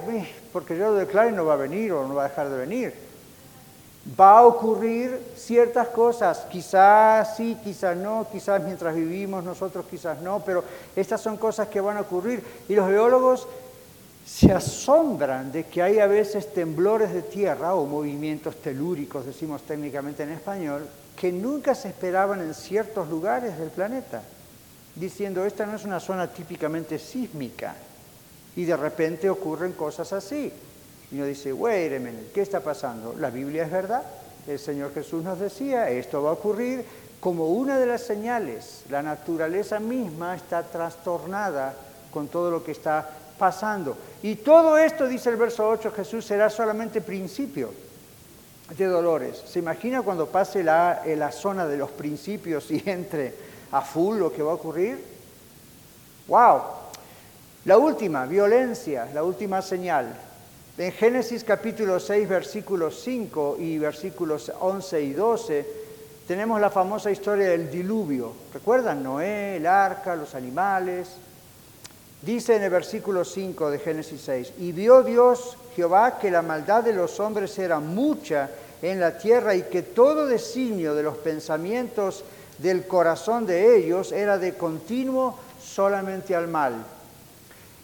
[0.52, 2.58] Porque yo lo declare y no va a venir o no va a dejar de
[2.58, 2.94] venir.
[4.18, 10.42] Va a ocurrir ciertas cosas, quizás sí, quizás no, quizás mientras vivimos nosotros, quizás no,
[10.44, 10.64] pero
[10.96, 12.42] estas son cosas que van a ocurrir.
[12.68, 13.46] Y los geólogos
[14.26, 20.24] se asombran de que hay a veces temblores de tierra o movimientos telúricos, decimos técnicamente
[20.24, 20.86] en español,
[21.16, 24.22] que nunca se esperaban en ciertos lugares del planeta,
[24.96, 27.76] diciendo, esta no es una zona típicamente sísmica,
[28.56, 30.52] y de repente ocurren cosas así.
[31.12, 33.14] Y uno dice, wait a minute, ¿qué está pasando?
[33.18, 34.02] La Biblia es verdad.
[34.46, 36.84] El Señor Jesús nos decía, esto va a ocurrir
[37.20, 38.82] como una de las señales.
[38.88, 41.74] La naturaleza misma está trastornada
[42.10, 43.96] con todo lo que está pasando.
[44.22, 47.72] Y todo esto, dice el verso 8, Jesús será solamente principio
[48.76, 49.42] de dolores.
[49.46, 53.34] ¿Se imagina cuando pase la, la zona de los principios y entre
[53.70, 55.04] a full lo que va a ocurrir?
[56.26, 56.62] ¡Wow!
[57.66, 60.16] La última, violencia, la última señal.
[60.78, 65.66] En Génesis capítulo 6, versículos 5 y versículos 11 y 12,
[66.26, 68.32] tenemos la famosa historia del diluvio.
[68.54, 69.02] ¿Recuerdan?
[69.02, 71.08] Noé, el arca, los animales.
[72.22, 76.82] Dice en el versículo 5 de Génesis 6, y vio Dios Jehová que la maldad
[76.82, 78.48] de los hombres era mucha
[78.80, 82.24] en la tierra y que todo designio de los pensamientos
[82.56, 86.82] del corazón de ellos era de continuo solamente al mal.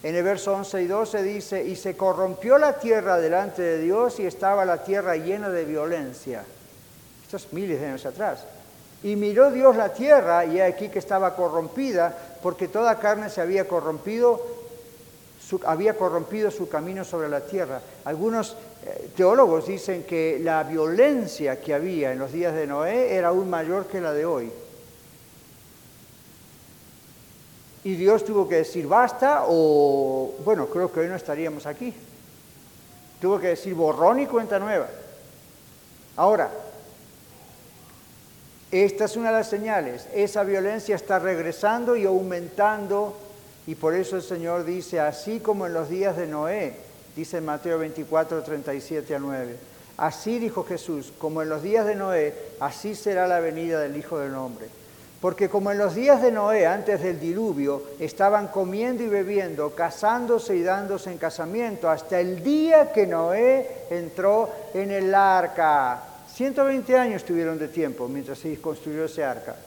[0.01, 4.19] En el verso 11 y 12 dice, y se corrompió la tierra delante de Dios
[4.19, 6.43] y estaba la tierra llena de violencia.
[7.21, 8.45] Esto es miles de años atrás.
[9.03, 13.67] Y miró Dios la tierra y aquí que estaba corrompida, porque toda carne se había
[13.67, 14.41] corrompido,
[15.65, 17.81] había corrompido su camino sobre la tierra.
[18.05, 23.29] Algunos eh, teólogos dicen que la violencia que había en los días de Noé era
[23.29, 24.51] aún mayor que la de hoy.
[27.83, 31.93] Y Dios tuvo que decir basta o, bueno, creo que hoy no estaríamos aquí.
[33.21, 34.87] Tuvo que decir borrón y cuenta nueva.
[36.15, 36.51] Ahora,
[38.71, 40.07] esta es una de las señales.
[40.13, 43.15] Esa violencia está regresando y aumentando
[43.69, 46.73] y por eso el Señor dice, así como en los días de Noé,
[47.15, 49.55] dice Mateo 24, 37 a 9.
[49.97, 54.17] Así dijo Jesús, como en los días de Noé, así será la venida del Hijo
[54.17, 54.67] del Hombre.
[55.21, 60.55] Porque como en los días de Noé, antes del diluvio, estaban comiendo y bebiendo, casándose
[60.55, 66.03] y dándose en casamiento, hasta el día que Noé entró en el arca.
[66.33, 69.57] 120 años tuvieron de tiempo mientras se construyó ese arca.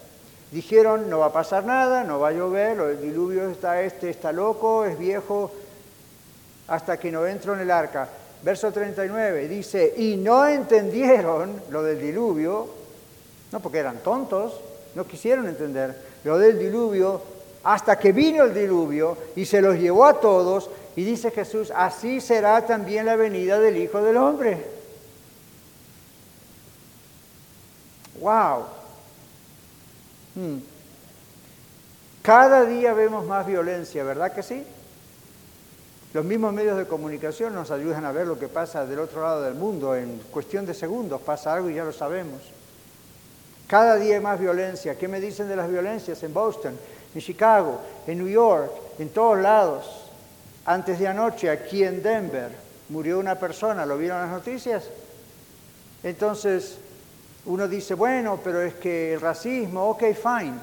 [0.51, 4.33] Dijeron, no va a pasar nada, no va a llover, el diluvio está este, está
[4.33, 5.51] loco, es viejo,
[6.69, 8.09] hasta que no entró en el arca.
[8.43, 12.69] Verso 39 dice, y no entendieron lo del diluvio,
[13.53, 14.61] no porque eran tontos,
[14.95, 17.23] no quisieron entender lo del diluvio
[17.65, 22.21] hasta que vino el diluvio y se los llevó a todos y dice Jesús, así
[22.21, 24.67] será también la venida del Hijo del Hombre.
[28.21, 28.65] ¡Wow!
[30.35, 30.59] Hmm.
[32.23, 34.65] Cada día vemos más violencia, ¿verdad que sí?
[36.13, 39.43] Los mismos medios de comunicación nos ayudan a ver lo que pasa del otro lado
[39.43, 39.97] del mundo.
[39.97, 42.43] En cuestión de segundos pasa algo y ya lo sabemos.
[43.73, 44.99] Cada día hay más violencia.
[44.99, 46.79] ¿Qué me dicen de las violencias en Boston,
[47.15, 50.11] en Chicago, en New York, en todos lados?
[50.67, 52.51] Antes de anoche, aquí en Denver,
[52.91, 54.85] murió una persona, ¿lo vieron las noticias?
[56.03, 56.77] Entonces,
[57.47, 60.59] uno dice, bueno, pero es que el racismo, ok, fine.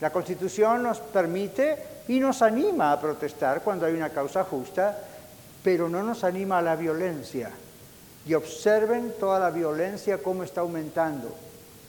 [0.00, 1.76] La Constitución nos permite
[2.08, 4.98] y nos anima a protestar cuando hay una causa justa,
[5.62, 7.50] pero no nos anima a la violencia.
[8.24, 11.43] Y observen toda la violencia cómo está aumentando.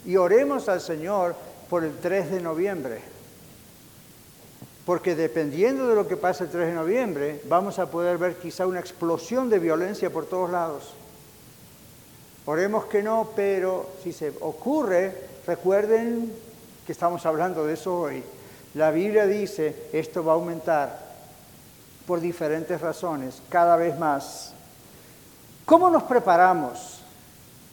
[0.05, 1.35] Y oremos al Señor
[1.69, 3.01] por el 3 de noviembre.
[4.85, 8.67] Porque dependiendo de lo que pase el 3 de noviembre, vamos a poder ver quizá
[8.67, 10.93] una explosión de violencia por todos lados.
[12.45, 15.15] Oremos que no, pero si se ocurre,
[15.47, 16.31] recuerden
[16.85, 18.23] que estamos hablando de eso hoy.
[18.75, 20.99] La Biblia dice, esto va a aumentar
[22.05, 24.53] por diferentes razones, cada vez más.
[25.65, 27.01] ¿Cómo nos preparamos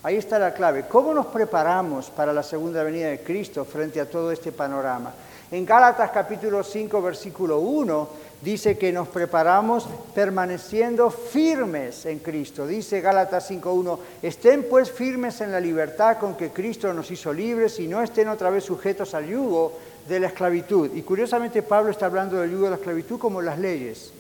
[0.05, 0.86] Ahí está la clave.
[0.88, 5.12] ¿Cómo nos preparamos para la segunda venida de Cristo frente a todo este panorama?
[5.53, 8.09] En Gálatas capítulo 5, versículo 1,
[8.40, 12.66] dice que nos preparamos permaneciendo firmes en Cristo.
[12.66, 17.78] Dice Gálatas 5.1, estén pues firmes en la libertad con que Cristo nos hizo libres
[17.78, 19.78] y no estén otra vez sujetos al yugo
[20.09, 20.90] de la esclavitud.
[20.94, 24.12] Y curiosamente Pablo está hablando del yugo de la esclavitud como las leyes,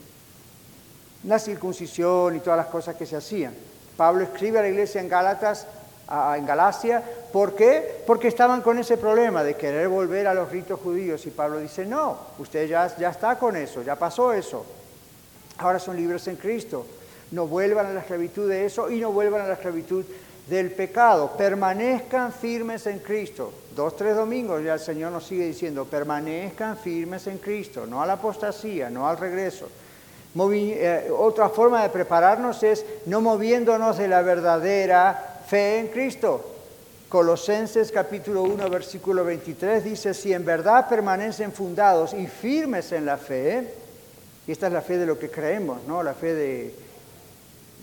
[1.24, 3.71] la circuncisión y todas las cosas que se hacían.
[3.96, 5.66] Pablo escribe a la iglesia en Gálatas,
[6.36, 8.02] en Galacia, ¿por qué?
[8.06, 11.86] Porque estaban con ese problema de querer volver a los ritos judíos y Pablo dice,
[11.86, 14.66] no, usted ya, ya está con eso, ya pasó eso,
[15.58, 16.86] ahora son libres en Cristo,
[17.30, 20.04] no vuelvan a la esclavitud de eso y no vuelvan a la esclavitud
[20.48, 23.52] del pecado, permanezcan firmes en Cristo.
[23.74, 28.06] Dos, tres domingos ya el Señor nos sigue diciendo, permanezcan firmes en Cristo, no a
[28.06, 29.68] la apostasía, no al regreso.
[30.34, 36.48] Eh, otra forma de prepararnos es no moviéndonos de la verdadera fe en Cristo.
[37.10, 43.18] Colosenses capítulo 1 versículo 23 dice, si en verdad permanecen fundados y firmes en la
[43.18, 43.74] fe,
[44.46, 46.02] y esta es la fe de lo que creemos, ¿no?
[46.02, 46.74] la fe de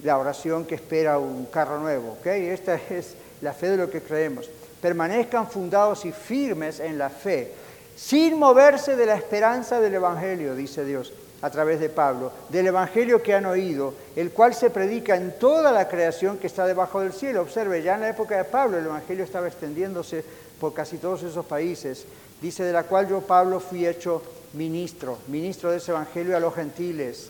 [0.04, 2.26] la oración que espera un carro nuevo, ¿ok?
[2.26, 4.50] esta es la fe de lo que creemos.
[4.82, 7.52] Permanezcan fundados y firmes en la fe,
[7.96, 13.22] sin moverse de la esperanza del Evangelio, dice Dios a través de Pablo, del Evangelio
[13.22, 17.14] que han oído, el cual se predica en toda la creación que está debajo del
[17.14, 17.42] cielo.
[17.42, 20.24] Observe, ya en la época de Pablo el Evangelio estaba extendiéndose
[20.60, 22.06] por casi todos esos países.
[22.42, 24.22] Dice, de la cual yo, Pablo, fui hecho
[24.54, 27.30] ministro, ministro de ese Evangelio a los gentiles.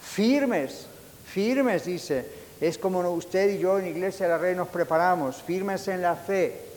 [0.00, 0.86] Firmes,
[1.24, 2.40] firmes, dice.
[2.60, 6.14] Es como usted y yo en Iglesia de la Rey nos preparamos, firmes en la
[6.14, 6.69] fe,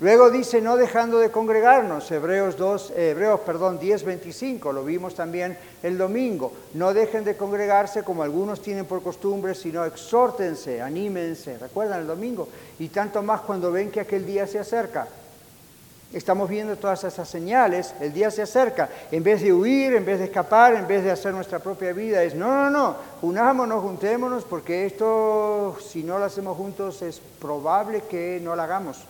[0.00, 5.14] Luego dice, no dejando de congregarnos, Hebreos, 2, eh, Hebreos perdón, 10, 25, lo vimos
[5.14, 6.54] también el domingo.
[6.72, 12.48] No dejen de congregarse como algunos tienen por costumbre, sino exhórtense, anímense, ¿recuerdan el domingo?
[12.78, 15.06] Y tanto más cuando ven que aquel día se acerca.
[16.14, 18.88] Estamos viendo todas esas señales, el día se acerca.
[19.12, 22.22] En vez de huir, en vez de escapar, en vez de hacer nuestra propia vida,
[22.22, 28.04] es no, no, no, unámonos, juntémonos, porque esto, si no lo hacemos juntos, es probable
[28.08, 29.04] que no lo hagamos.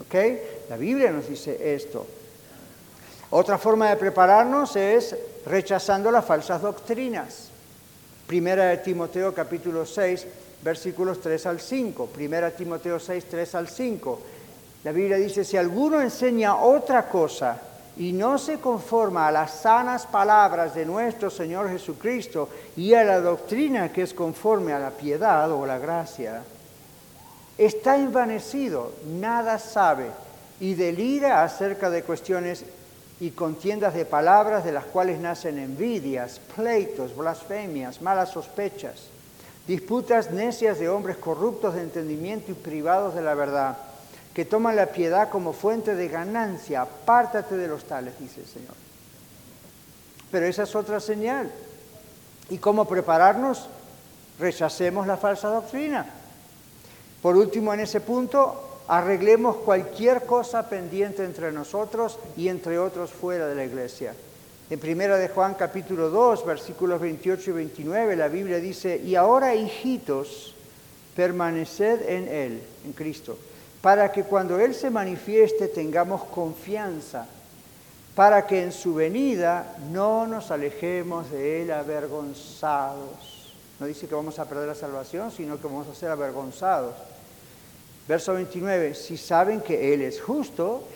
[0.00, 0.14] ¿Ok?
[0.68, 2.06] La Biblia nos dice esto.
[3.30, 5.16] Otra forma de prepararnos es
[5.46, 7.48] rechazando las falsas doctrinas.
[8.26, 10.26] Primera de Timoteo capítulo 6,
[10.62, 12.06] versículos 3 al 5.
[12.06, 14.20] Primera de Timoteo 6, 3 al 5.
[14.84, 17.60] La Biblia dice, si alguno enseña otra cosa
[17.96, 23.20] y no se conforma a las sanas palabras de nuestro Señor Jesucristo y a la
[23.20, 26.42] doctrina que es conforme a la piedad o la gracia,
[27.58, 30.10] está envanecido, nada sabe
[30.60, 32.64] y delira acerca de cuestiones
[33.20, 39.04] y contiendas de palabras de las cuales nacen envidias, pleitos, blasfemias, malas sospechas,
[39.66, 43.78] disputas necias de hombres corruptos de entendimiento y privados de la verdad,
[44.34, 46.82] que toman la piedad como fuente de ganancia.
[46.82, 48.74] Apártate de los tales, dice el Señor.
[50.30, 51.50] Pero esa es otra señal.
[52.50, 53.68] ¿Y cómo prepararnos?
[54.38, 56.04] Rechacemos la falsa doctrina.
[57.26, 63.48] Por último, en ese punto, arreglemos cualquier cosa pendiente entre nosotros y entre otros fuera
[63.48, 64.14] de la iglesia.
[64.70, 69.56] En primera de Juan capítulo 2, versículos 28 y 29, la Biblia dice, y ahora
[69.56, 70.54] hijitos,
[71.16, 73.36] permaneced en Él, en Cristo,
[73.80, 77.26] para que cuando Él se manifieste tengamos confianza,
[78.14, 83.50] para que en su venida no nos alejemos de Él avergonzados.
[83.80, 86.94] No dice que vamos a perder la salvación, sino que vamos a ser avergonzados.
[88.08, 90.86] Verso 29, si saben que Él es justo,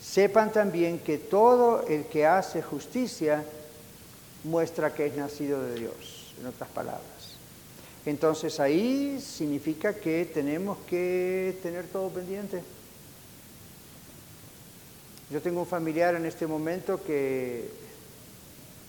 [0.00, 3.44] sepan también que todo el que hace justicia
[4.44, 7.04] muestra que es nacido de Dios, en otras palabras.
[8.06, 12.62] Entonces ahí significa que tenemos que tener todo pendiente.
[15.30, 17.84] Yo tengo un familiar en este momento que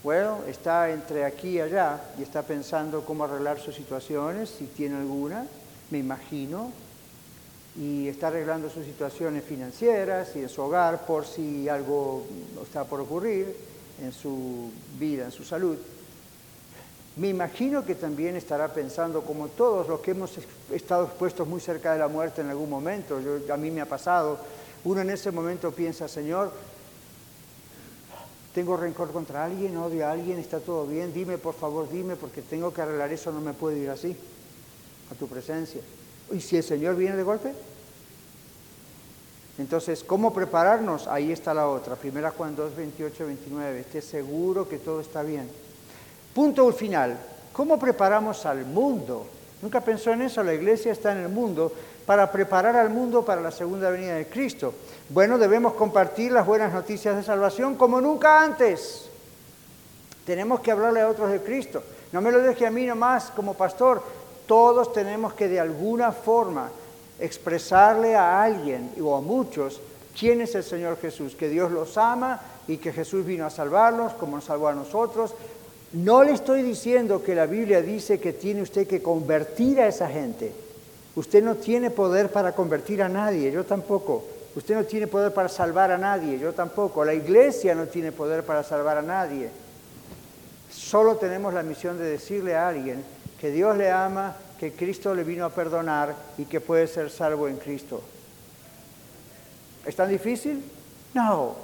[0.03, 4.97] bueno, está entre aquí y allá y está pensando cómo arreglar sus situaciones, si tiene
[4.97, 5.47] alguna,
[5.89, 6.71] me imagino,
[7.77, 12.25] y está arreglando sus situaciones financieras y en su hogar por si algo
[12.63, 13.55] está por ocurrir
[14.01, 15.77] en su vida, en su salud.
[17.17, 20.31] Me imagino que también estará pensando, como todos los que hemos
[20.71, 23.19] estado expuestos muy cerca de la muerte en algún momento,
[23.51, 24.37] a mí me ha pasado,
[24.83, 26.51] uno en ese momento piensa, Señor,
[28.53, 32.41] tengo rencor contra alguien, odio a alguien, está todo bien, dime por favor, dime, porque
[32.41, 34.15] tengo que arreglar eso, no me puedo ir así,
[35.11, 35.81] a tu presencia.
[36.31, 37.53] ¿Y si el Señor viene de golpe?
[39.57, 41.07] Entonces, ¿cómo prepararnos?
[41.07, 45.49] Ahí está la otra, Primera Juan 2, 28, 29, esté seguro que todo está bien.
[46.33, 47.17] Punto final,
[47.53, 49.25] ¿cómo preparamos al mundo?
[49.61, 51.71] Nunca pensó en eso, la iglesia está en el mundo,
[52.05, 54.73] para preparar al mundo para la segunda venida de Cristo.
[55.09, 59.09] Bueno, debemos compartir las buenas noticias de salvación como nunca antes.
[60.25, 61.81] Tenemos que hablarle a otros de Cristo.
[62.11, 64.03] No me lo deje a mí nomás como pastor.
[64.45, 66.69] Todos tenemos que de alguna forma
[67.19, 69.79] expresarle a alguien o a muchos
[70.17, 74.13] quién es el Señor Jesús, que Dios los ama y que Jesús vino a salvarlos
[74.13, 75.33] como nos salvó a nosotros.
[75.93, 80.09] No le estoy diciendo que la Biblia dice que tiene usted que convertir a esa
[80.09, 80.51] gente.
[81.15, 84.23] Usted no tiene poder para convertir a nadie, yo tampoco.
[84.55, 87.05] Usted no tiene poder para salvar a nadie, yo tampoco.
[87.05, 89.49] La iglesia no tiene poder para salvar a nadie.
[90.71, 93.14] Solo tenemos la misión de decirle a alguien
[93.45, 97.47] que Dios le ama, que Cristo le vino a perdonar y que puede ser salvo
[97.47, 98.01] en Cristo.
[99.85, 100.63] ¿Es tan difícil?
[101.13, 101.55] No,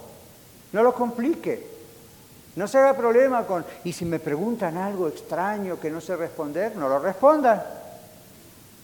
[0.73, 1.67] no lo complique.
[2.55, 6.75] No se haga problema con, y si me preguntan algo extraño que no sé responder,
[6.75, 7.65] no lo responda.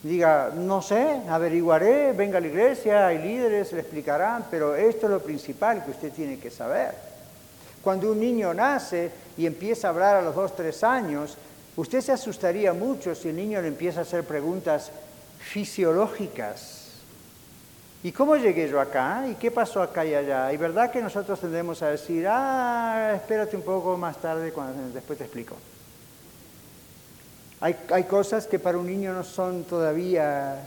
[0.01, 5.11] Diga, no sé, averiguaré, venga a la iglesia, hay líderes, le explicarán, pero esto es
[5.11, 6.95] lo principal que usted tiene que saber.
[7.83, 11.37] Cuando un niño nace y empieza a hablar a los dos, tres años,
[11.78, 14.91] usted se asustaría mucho si el niño le empieza a hacer preguntas
[15.39, 16.88] fisiológicas
[18.03, 19.25] ¿Y cómo llegué yo acá?
[19.28, 20.53] ¿Y qué pasó acá y allá?
[20.53, 25.17] Y verdad que nosotros tendemos a decir, ah, espérate un poco más tarde, cuando, después
[25.17, 25.55] te explico.
[27.59, 30.63] Hay, hay cosas que para un niño no son todavía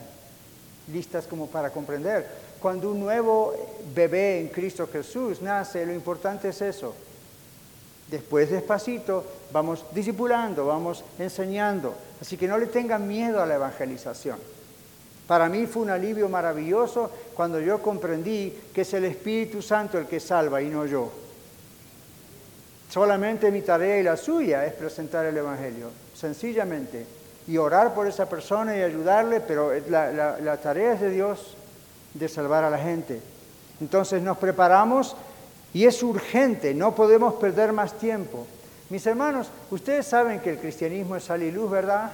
[0.93, 2.27] listas como para comprender.
[2.61, 3.55] Cuando un nuevo
[3.95, 6.95] bebé en Cristo Jesús nace, lo importante es eso.
[8.11, 11.95] Después, despacito, vamos discipulando, vamos enseñando.
[12.21, 14.39] Así que no le tengan miedo a la evangelización.
[15.29, 20.07] Para mí fue un alivio maravilloso cuando yo comprendí que es el Espíritu Santo el
[20.07, 21.09] que salva y no yo.
[22.89, 27.07] Solamente mi tarea y la suya es presentar el Evangelio, sencillamente,
[27.47, 31.57] y orar por esa persona y ayudarle, pero la, la tarea es de Dios
[32.13, 33.21] de salvar a la gente.
[33.81, 35.15] Entonces nos preparamos
[35.73, 38.47] y es urgente, no podemos perder más tiempo.
[38.89, 42.11] Mis hermanos, ustedes saben que el cristianismo es sal y luz, ¿verdad?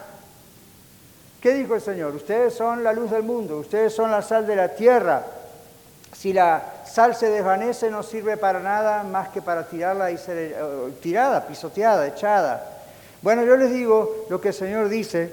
[1.41, 2.15] ¿Qué dijo el Señor?
[2.15, 5.25] Ustedes son la luz del mundo, ustedes son la sal de la tierra.
[6.13, 10.37] Si la sal se desvanece no sirve para nada más que para tirarla y ser
[10.39, 12.79] eh, tirada, pisoteada, echada.
[13.23, 15.33] Bueno, yo les digo lo que el Señor dice,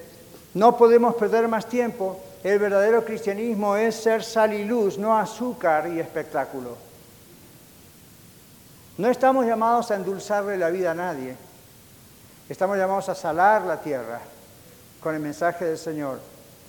[0.53, 2.19] no podemos perder más tiempo.
[2.43, 6.92] El verdadero cristianismo es ser sal y luz, no azúcar y espectáculo.
[8.97, 11.35] No estamos llamados a endulzarle la vida a nadie.
[12.47, 14.19] Estamos llamados a salar la tierra
[15.01, 16.19] con el mensaje del Señor.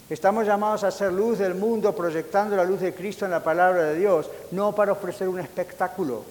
[0.09, 3.85] Estamos llamados a ser luz del mundo proyectando la luz de Cristo en la palabra
[3.85, 6.25] de Dios, no para ofrecer un espectáculo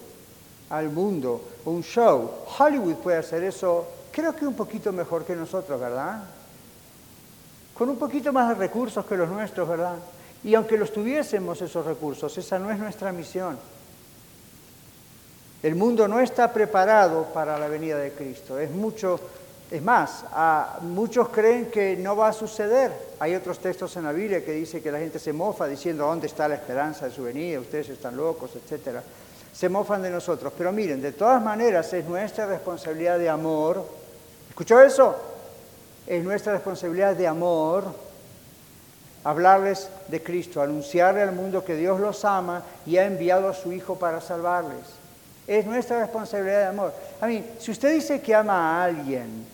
[0.70, 2.28] al mundo, un show.
[2.58, 6.24] Hollywood puede hacer eso, creo que un poquito mejor que nosotros, ¿verdad?
[7.72, 9.96] Con un poquito más de recursos que los nuestros, ¿verdad?
[10.42, 13.58] Y aunque los tuviésemos esos recursos, esa no es nuestra misión.
[15.64, 18.58] El mundo no está preparado para la venida de Cristo.
[18.58, 19.18] Es mucho
[19.70, 20.24] es más,
[20.82, 22.92] muchos creen que no va a suceder.
[23.18, 26.26] Hay otros textos en la Biblia que dice que la gente se mofa diciendo dónde
[26.26, 28.98] está la esperanza de su venida, ustedes están locos, etc.
[29.54, 30.52] Se mofan de nosotros.
[30.56, 33.84] Pero miren, de todas maneras es nuestra responsabilidad de amor.
[34.50, 35.16] ¿Escuchó eso?
[36.06, 37.86] Es nuestra responsabilidad de amor
[39.24, 43.72] hablarles de Cristo, anunciarle al mundo que Dios los ama y ha enviado a su
[43.72, 45.03] Hijo para salvarles.
[45.46, 46.94] Es nuestra responsabilidad de amor.
[47.20, 49.46] A mí, si usted dice que ama a alguien,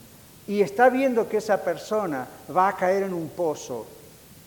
[0.47, 3.87] y está viendo que esa persona va a caer en un pozo,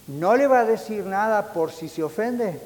[0.08, 2.60] ¿no le va a decir nada por si se ofende?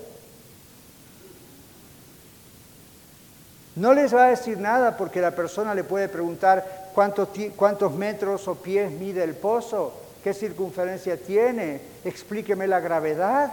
[3.76, 8.48] No les va a decir nada porque la persona le puede preguntar cuántos, cuántos metros
[8.48, 13.52] o pies mide el pozo, qué circunferencia tiene, explíqueme la gravedad.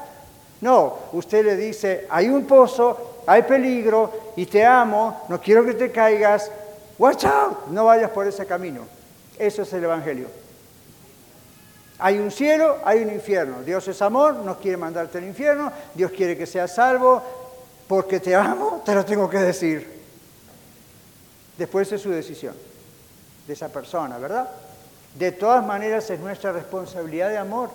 [0.65, 5.75] No, usted le dice, hay un pozo, hay peligro y te amo, no quiero que
[5.75, 6.51] te caigas,
[6.99, 8.81] watch out, no vayas por ese camino.
[9.39, 10.27] Eso es el Evangelio.
[11.99, 13.63] Hay un cielo, hay un infierno.
[13.63, 15.71] Dios es amor, no quiere mandarte al infierno.
[15.93, 17.23] Dios quiere que seas salvo.
[17.87, 20.03] Porque te amo, te lo tengo que decir.
[21.59, 22.55] Después es su decisión
[23.47, 24.49] de esa persona, ¿verdad?
[25.15, 27.69] De todas maneras es nuestra responsabilidad de amor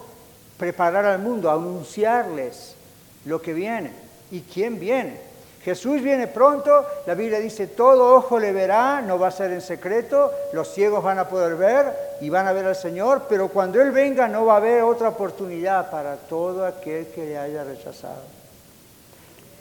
[0.58, 2.79] preparar al mundo, anunciarles
[3.26, 3.92] lo que viene
[4.32, 5.30] y quién viene.
[5.64, 9.62] Jesús viene pronto, la Biblia dice, todo ojo le verá, no va a ser en
[9.62, 13.82] secreto, los ciegos van a poder ver y van a ver al Señor, pero cuando
[13.82, 18.24] Él venga no va a haber otra oportunidad para todo aquel que le haya rechazado.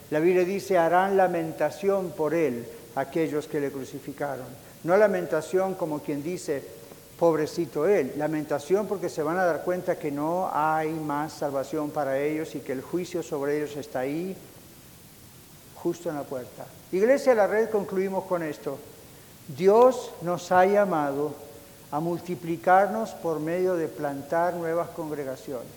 [0.09, 4.47] La Biblia dice, harán lamentación por Él aquellos que le crucificaron.
[4.83, 6.63] No lamentación como quien dice,
[7.19, 8.13] pobrecito él.
[8.15, 12.61] Lamentación porque se van a dar cuenta que no hay más salvación para ellos y
[12.61, 14.35] que el juicio sobre ellos está ahí,
[15.75, 16.65] justo en la puerta.
[16.91, 18.79] Iglesia de la Red, concluimos con esto.
[19.57, 21.33] Dios nos ha llamado
[21.91, 25.67] a multiplicarnos por medio de plantar nuevas congregaciones.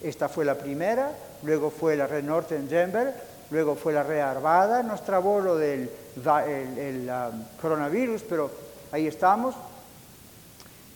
[0.00, 3.14] Esta fue la primera, luego fue la Red Norte en Denver,
[3.50, 8.50] luego fue la Red Arvada, nos trabó lo del el, um, coronavirus, pero
[8.90, 9.54] ahí estamos.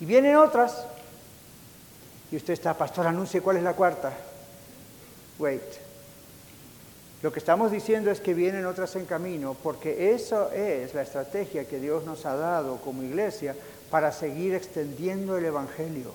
[0.03, 0.85] Y vienen otras,
[2.33, 4.13] y usted está, pastor, anuncie cuál es la cuarta.
[5.39, 5.63] Wait.
[7.23, 11.69] Lo que estamos diciendo es que vienen otras en camino, porque eso es la estrategia
[11.69, 13.55] que Dios nos ha dado como iglesia
[13.93, 16.11] para seguir extendiendo el Evangelio,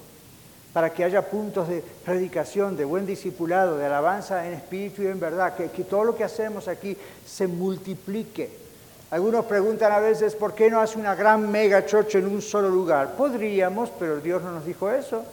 [0.74, 5.22] para que haya puntos de predicación, de buen discipulado, de alabanza en espíritu y en
[5.22, 8.67] verdad, que todo lo que hacemos aquí se multiplique.
[9.10, 12.70] Algunos preguntan a veces, ¿por qué no hace una gran mega church en un solo
[12.70, 13.14] lugar?
[13.14, 15.24] Podríamos, pero Dios no nos dijo eso.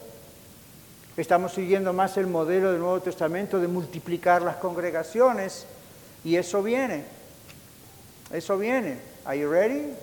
[1.17, 5.65] Estamos siguiendo más el modelo del Nuevo Testamento de multiplicar las congregaciones
[6.23, 7.03] y eso viene.
[8.31, 8.97] Eso viene.
[9.25, 9.93] Are ready?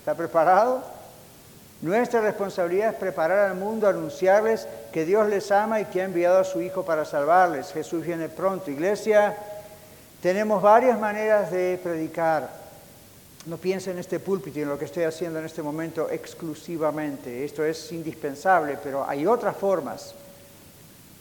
[0.00, 0.82] ¿Está preparado?
[1.82, 6.38] Nuestra responsabilidad es preparar al mundo, anunciarles que Dios les ama y que ha enviado
[6.38, 7.72] a su Hijo para salvarles.
[7.72, 8.70] Jesús viene pronto.
[8.70, 9.36] Iglesia,
[10.22, 12.65] tenemos varias maneras de predicar.
[13.46, 17.44] No piensen en este púlpito y en lo que estoy haciendo en este momento exclusivamente.
[17.44, 20.14] Esto es indispensable, pero hay otras formas.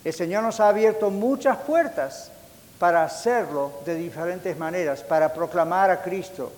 [0.03, 2.31] El Señor nos ha abierto muchas puertas
[2.79, 6.51] para hacerlo de diferentes maneras, para proclamar a Cristo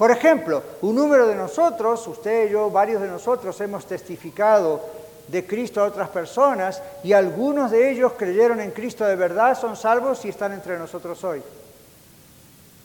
[0.00, 4.80] por ejemplo, un número de nosotros, usted y yo, varios de nosotros hemos testificado
[5.28, 9.76] de Cristo a otras personas y algunos de ellos creyeron en Cristo de verdad, son
[9.76, 11.42] salvos y están entre nosotros hoy.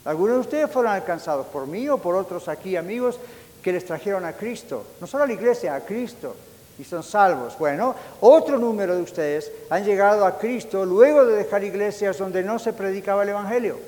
[0.06, 3.18] Algunos de ustedes fueron alcanzados por mí o por otros aquí amigos
[3.60, 6.36] que les trajeron a Cristo, no solo a la iglesia, a Cristo,
[6.78, 7.58] y son salvos.
[7.58, 12.60] Bueno, otro número de ustedes han llegado a Cristo luego de dejar iglesias donde no
[12.60, 13.78] se predicaba el Evangelio.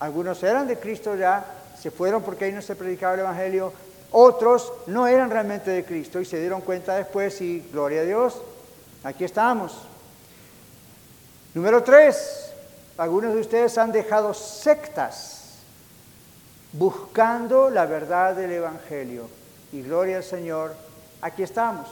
[0.00, 1.44] Algunos eran de Cristo ya,
[1.80, 3.72] se fueron porque ahí no se predicaba el Evangelio.
[4.12, 8.42] Otros no eran realmente de Cristo y se dieron cuenta después y gloria a Dios,
[9.04, 9.78] aquí estamos.
[11.54, 12.39] Número tres,
[12.96, 15.58] algunos de ustedes han dejado sectas
[16.72, 19.28] buscando la verdad del Evangelio
[19.72, 20.74] y gloria al Señor,
[21.20, 21.88] aquí estamos.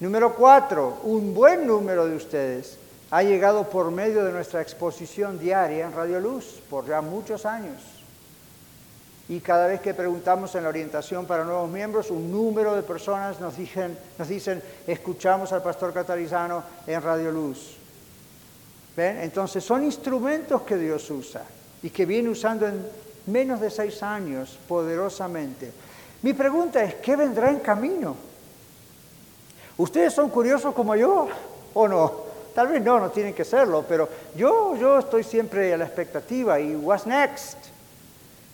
[0.00, 2.78] Número cuatro, un buen número de ustedes
[3.10, 7.92] ha llegado por medio de nuestra exposición diaria en Radio Luz por ya muchos años
[9.28, 13.40] y cada vez que preguntamos en la orientación para nuevos miembros, un número de personas
[13.40, 17.78] nos dicen, nos dicen escuchamos al pastor Catarizano en Radio Luz.
[18.96, 21.42] Entonces son instrumentos que Dios usa
[21.82, 22.84] y que viene usando en
[23.26, 25.72] menos de seis años poderosamente.
[26.22, 28.14] Mi pregunta es, ¿qué vendrá en camino?
[29.78, 31.28] ¿Ustedes son curiosos como yo
[31.74, 32.32] o no?
[32.54, 36.60] Tal vez no, no tienen que serlo, pero yo, yo estoy siempre a la expectativa
[36.60, 37.72] y what's next?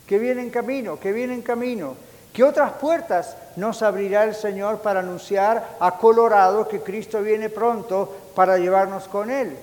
[0.09, 1.93] que viene en camino, que viene en camino.
[2.33, 8.11] ¿Qué otras puertas nos abrirá el Señor para anunciar a Colorado que Cristo viene pronto
[8.33, 9.55] para llevarnos con Él?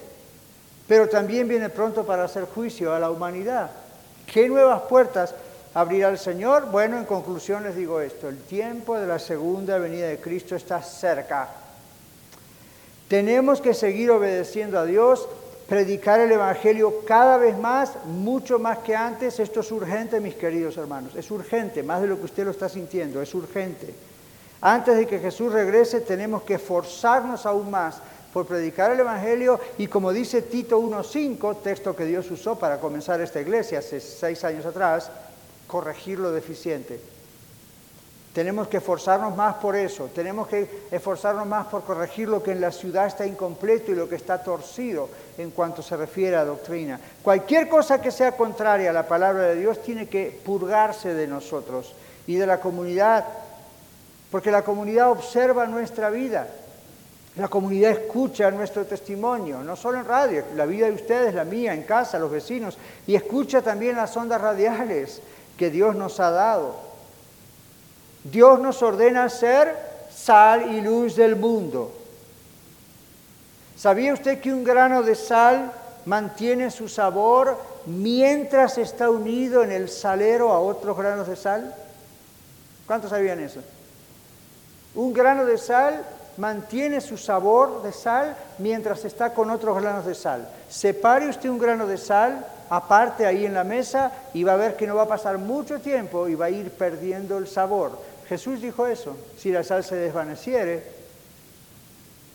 [0.87, 3.71] Pero también viene pronto para hacer juicio a la humanidad.
[4.33, 5.35] ¿Qué nuevas puertas
[5.75, 6.71] abrirá el Señor?
[6.71, 10.83] Bueno, en conclusión les digo esto, el tiempo de la segunda venida de Cristo está
[10.83, 11.49] cerca.
[13.09, 15.29] Tenemos que seguir obedeciendo a Dios
[15.69, 19.39] predicar el Evangelio cada vez más, mucho más que antes.
[19.41, 21.15] Esto es urgente, mis queridos hermanos.
[21.15, 23.95] Es urgente, más de lo que usted lo está sintiendo, es urgente.
[24.61, 28.01] Antes de que Jesús regrese, tenemos que esforzarnos aún más
[28.37, 33.19] por predicar el Evangelio y como dice Tito 1.5, texto que Dios usó para comenzar
[33.23, 35.11] esta iglesia hace seis años atrás,
[35.67, 37.01] corregir lo deficiente.
[38.35, 42.61] Tenemos que esforzarnos más por eso, tenemos que esforzarnos más por corregir lo que en
[42.61, 45.09] la ciudad está incompleto y lo que está torcido
[45.39, 47.01] en cuanto se refiere a doctrina.
[47.23, 51.95] Cualquier cosa que sea contraria a la palabra de Dios tiene que purgarse de nosotros
[52.27, 53.25] y de la comunidad,
[54.31, 56.47] porque la comunidad observa nuestra vida,
[57.37, 61.75] la comunidad escucha nuestro testimonio, no solo en radio, la vida de ustedes, la mía,
[61.75, 65.21] en casa, los vecinos, y escucha también las ondas radiales
[65.59, 66.77] que Dios nos ha dado.
[68.25, 69.77] Dios nos ordena ser
[70.11, 71.93] sal y luz del mundo.
[73.77, 75.71] ¿Sabía usted que un grano de sal
[76.07, 81.75] mantiene su sabor mientras está unido en el salero a otros granos de sal?
[82.87, 83.61] ¿Cuántos sabían eso?
[84.95, 86.03] Un grano de sal
[86.39, 90.49] mantiene su sabor de sal mientras está con otros granos de sal.
[90.69, 94.77] Separe usted un grano de sal aparte ahí en la mesa y va a ver
[94.77, 97.99] que no va a pasar mucho tiempo y va a ir perdiendo el sabor.
[98.29, 99.17] Jesús dijo eso.
[99.39, 100.85] Si la sal se desvaneciere,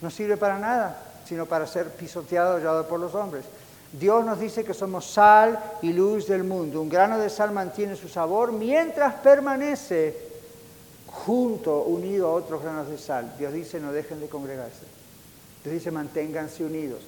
[0.01, 3.45] no sirve para nada, sino para ser pisoteado y por los hombres.
[3.91, 6.81] Dios nos dice que somos sal y luz del mundo.
[6.81, 10.30] Un grano de sal mantiene su sabor mientras permanece
[11.11, 13.33] junto, unido a otros granos de sal.
[13.37, 14.85] Dios dice no dejen de congregarse.
[15.63, 17.01] Dios dice manténganse unidos.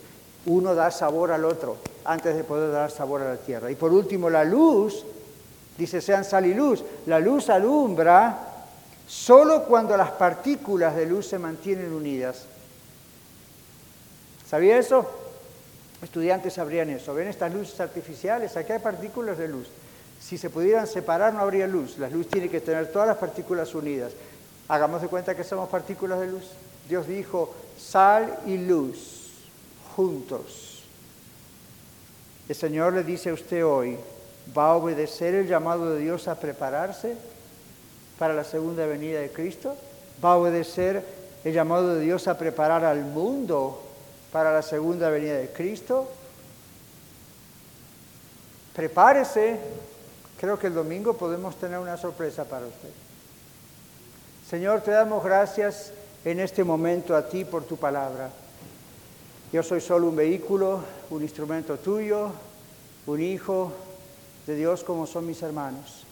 [0.45, 3.71] Uno da sabor al otro antes de poder dar sabor a la tierra.
[3.71, 5.05] Y por último, la luz,
[5.77, 6.83] dice sean sal y luz.
[7.05, 8.49] La luz alumbra
[9.07, 12.45] solo cuando las partículas de luz se mantienen unidas.
[14.45, 15.09] ¿Sabía eso?
[16.01, 17.13] Estudiantes sabrían eso.
[17.13, 18.57] ¿Ven estas luces artificiales?
[18.57, 19.67] Aquí hay partículas de luz.
[20.23, 21.97] Si se pudieran separar no habría luz.
[21.97, 24.13] La luz tiene que tener todas las partículas unidas.
[24.67, 26.45] Hagamos de cuenta que somos partículas de luz.
[26.87, 29.31] Dios dijo, sal y luz
[29.95, 30.83] juntos.
[32.47, 33.97] El Señor le dice a usted hoy,
[34.57, 37.15] ¿va a obedecer el llamado de Dios a prepararse
[38.17, 39.75] para la segunda venida de Cristo?
[40.23, 41.03] ¿Va a obedecer
[41.43, 43.81] el llamado de Dios a preparar al mundo
[44.31, 46.09] para la segunda venida de Cristo.
[48.73, 49.59] Prepárese,
[50.43, 52.89] creo que el domingo podemos tener una sorpresa para usted.
[54.45, 55.93] Señor, te damos gracias
[56.25, 58.29] en este momento a ti por tu palabra.
[59.53, 62.31] Yo soy solo un vehículo, un instrumento tuyo,
[63.07, 63.71] un hijo
[64.45, 66.03] de Dios como son mis hermanos.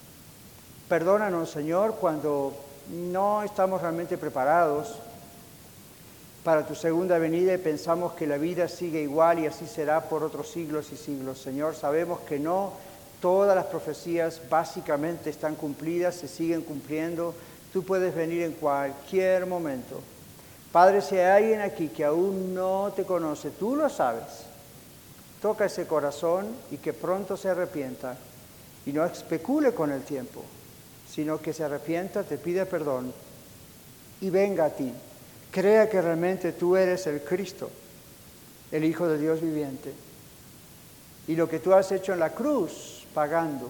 [0.87, 2.53] Perdónanos, Señor, cuando
[2.89, 4.95] no estamos realmente preparados
[6.45, 10.23] para tu segunda venida y pensamos que la vida sigue igual y así será por
[10.23, 11.37] otros siglos y siglos.
[11.37, 12.71] Señor, sabemos que no
[13.21, 17.33] todas las profecías básicamente están cumplidas, se siguen cumpliendo.
[17.71, 20.01] Tú puedes venir en cualquier momento.
[20.71, 24.45] Padre, si hay alguien aquí que aún no te conoce, tú lo sabes.
[25.41, 28.17] Toca ese corazón y que pronto se arrepienta
[28.85, 30.43] y no especule con el tiempo,
[31.09, 33.13] sino que se arrepienta, te pide perdón
[34.19, 34.91] y venga a ti
[35.51, 37.69] crea que realmente tú eres el Cristo,
[38.71, 39.93] el Hijo de Dios viviente.
[41.27, 43.69] Y lo que tú has hecho en la cruz, pagando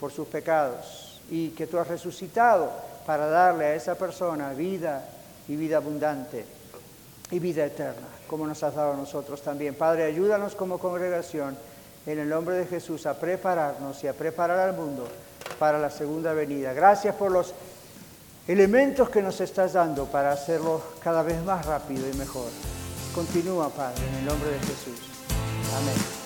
[0.00, 2.70] por sus pecados, y que tú has resucitado
[3.04, 5.04] para darle a esa persona vida
[5.48, 6.44] y vida abundante
[7.30, 9.74] y vida eterna, como nos has dado a nosotros también.
[9.74, 11.56] Padre, ayúdanos como congregación
[12.06, 15.08] en el nombre de Jesús a prepararnos y a preparar al mundo
[15.58, 16.72] para la segunda venida.
[16.72, 17.52] Gracias por los
[18.46, 22.50] elementos que nos estás dando para hacerlo cada vez más rápido y mejor.
[23.14, 25.10] Continúa, Padre, en el nombre de Jesús.
[25.76, 26.25] Amén.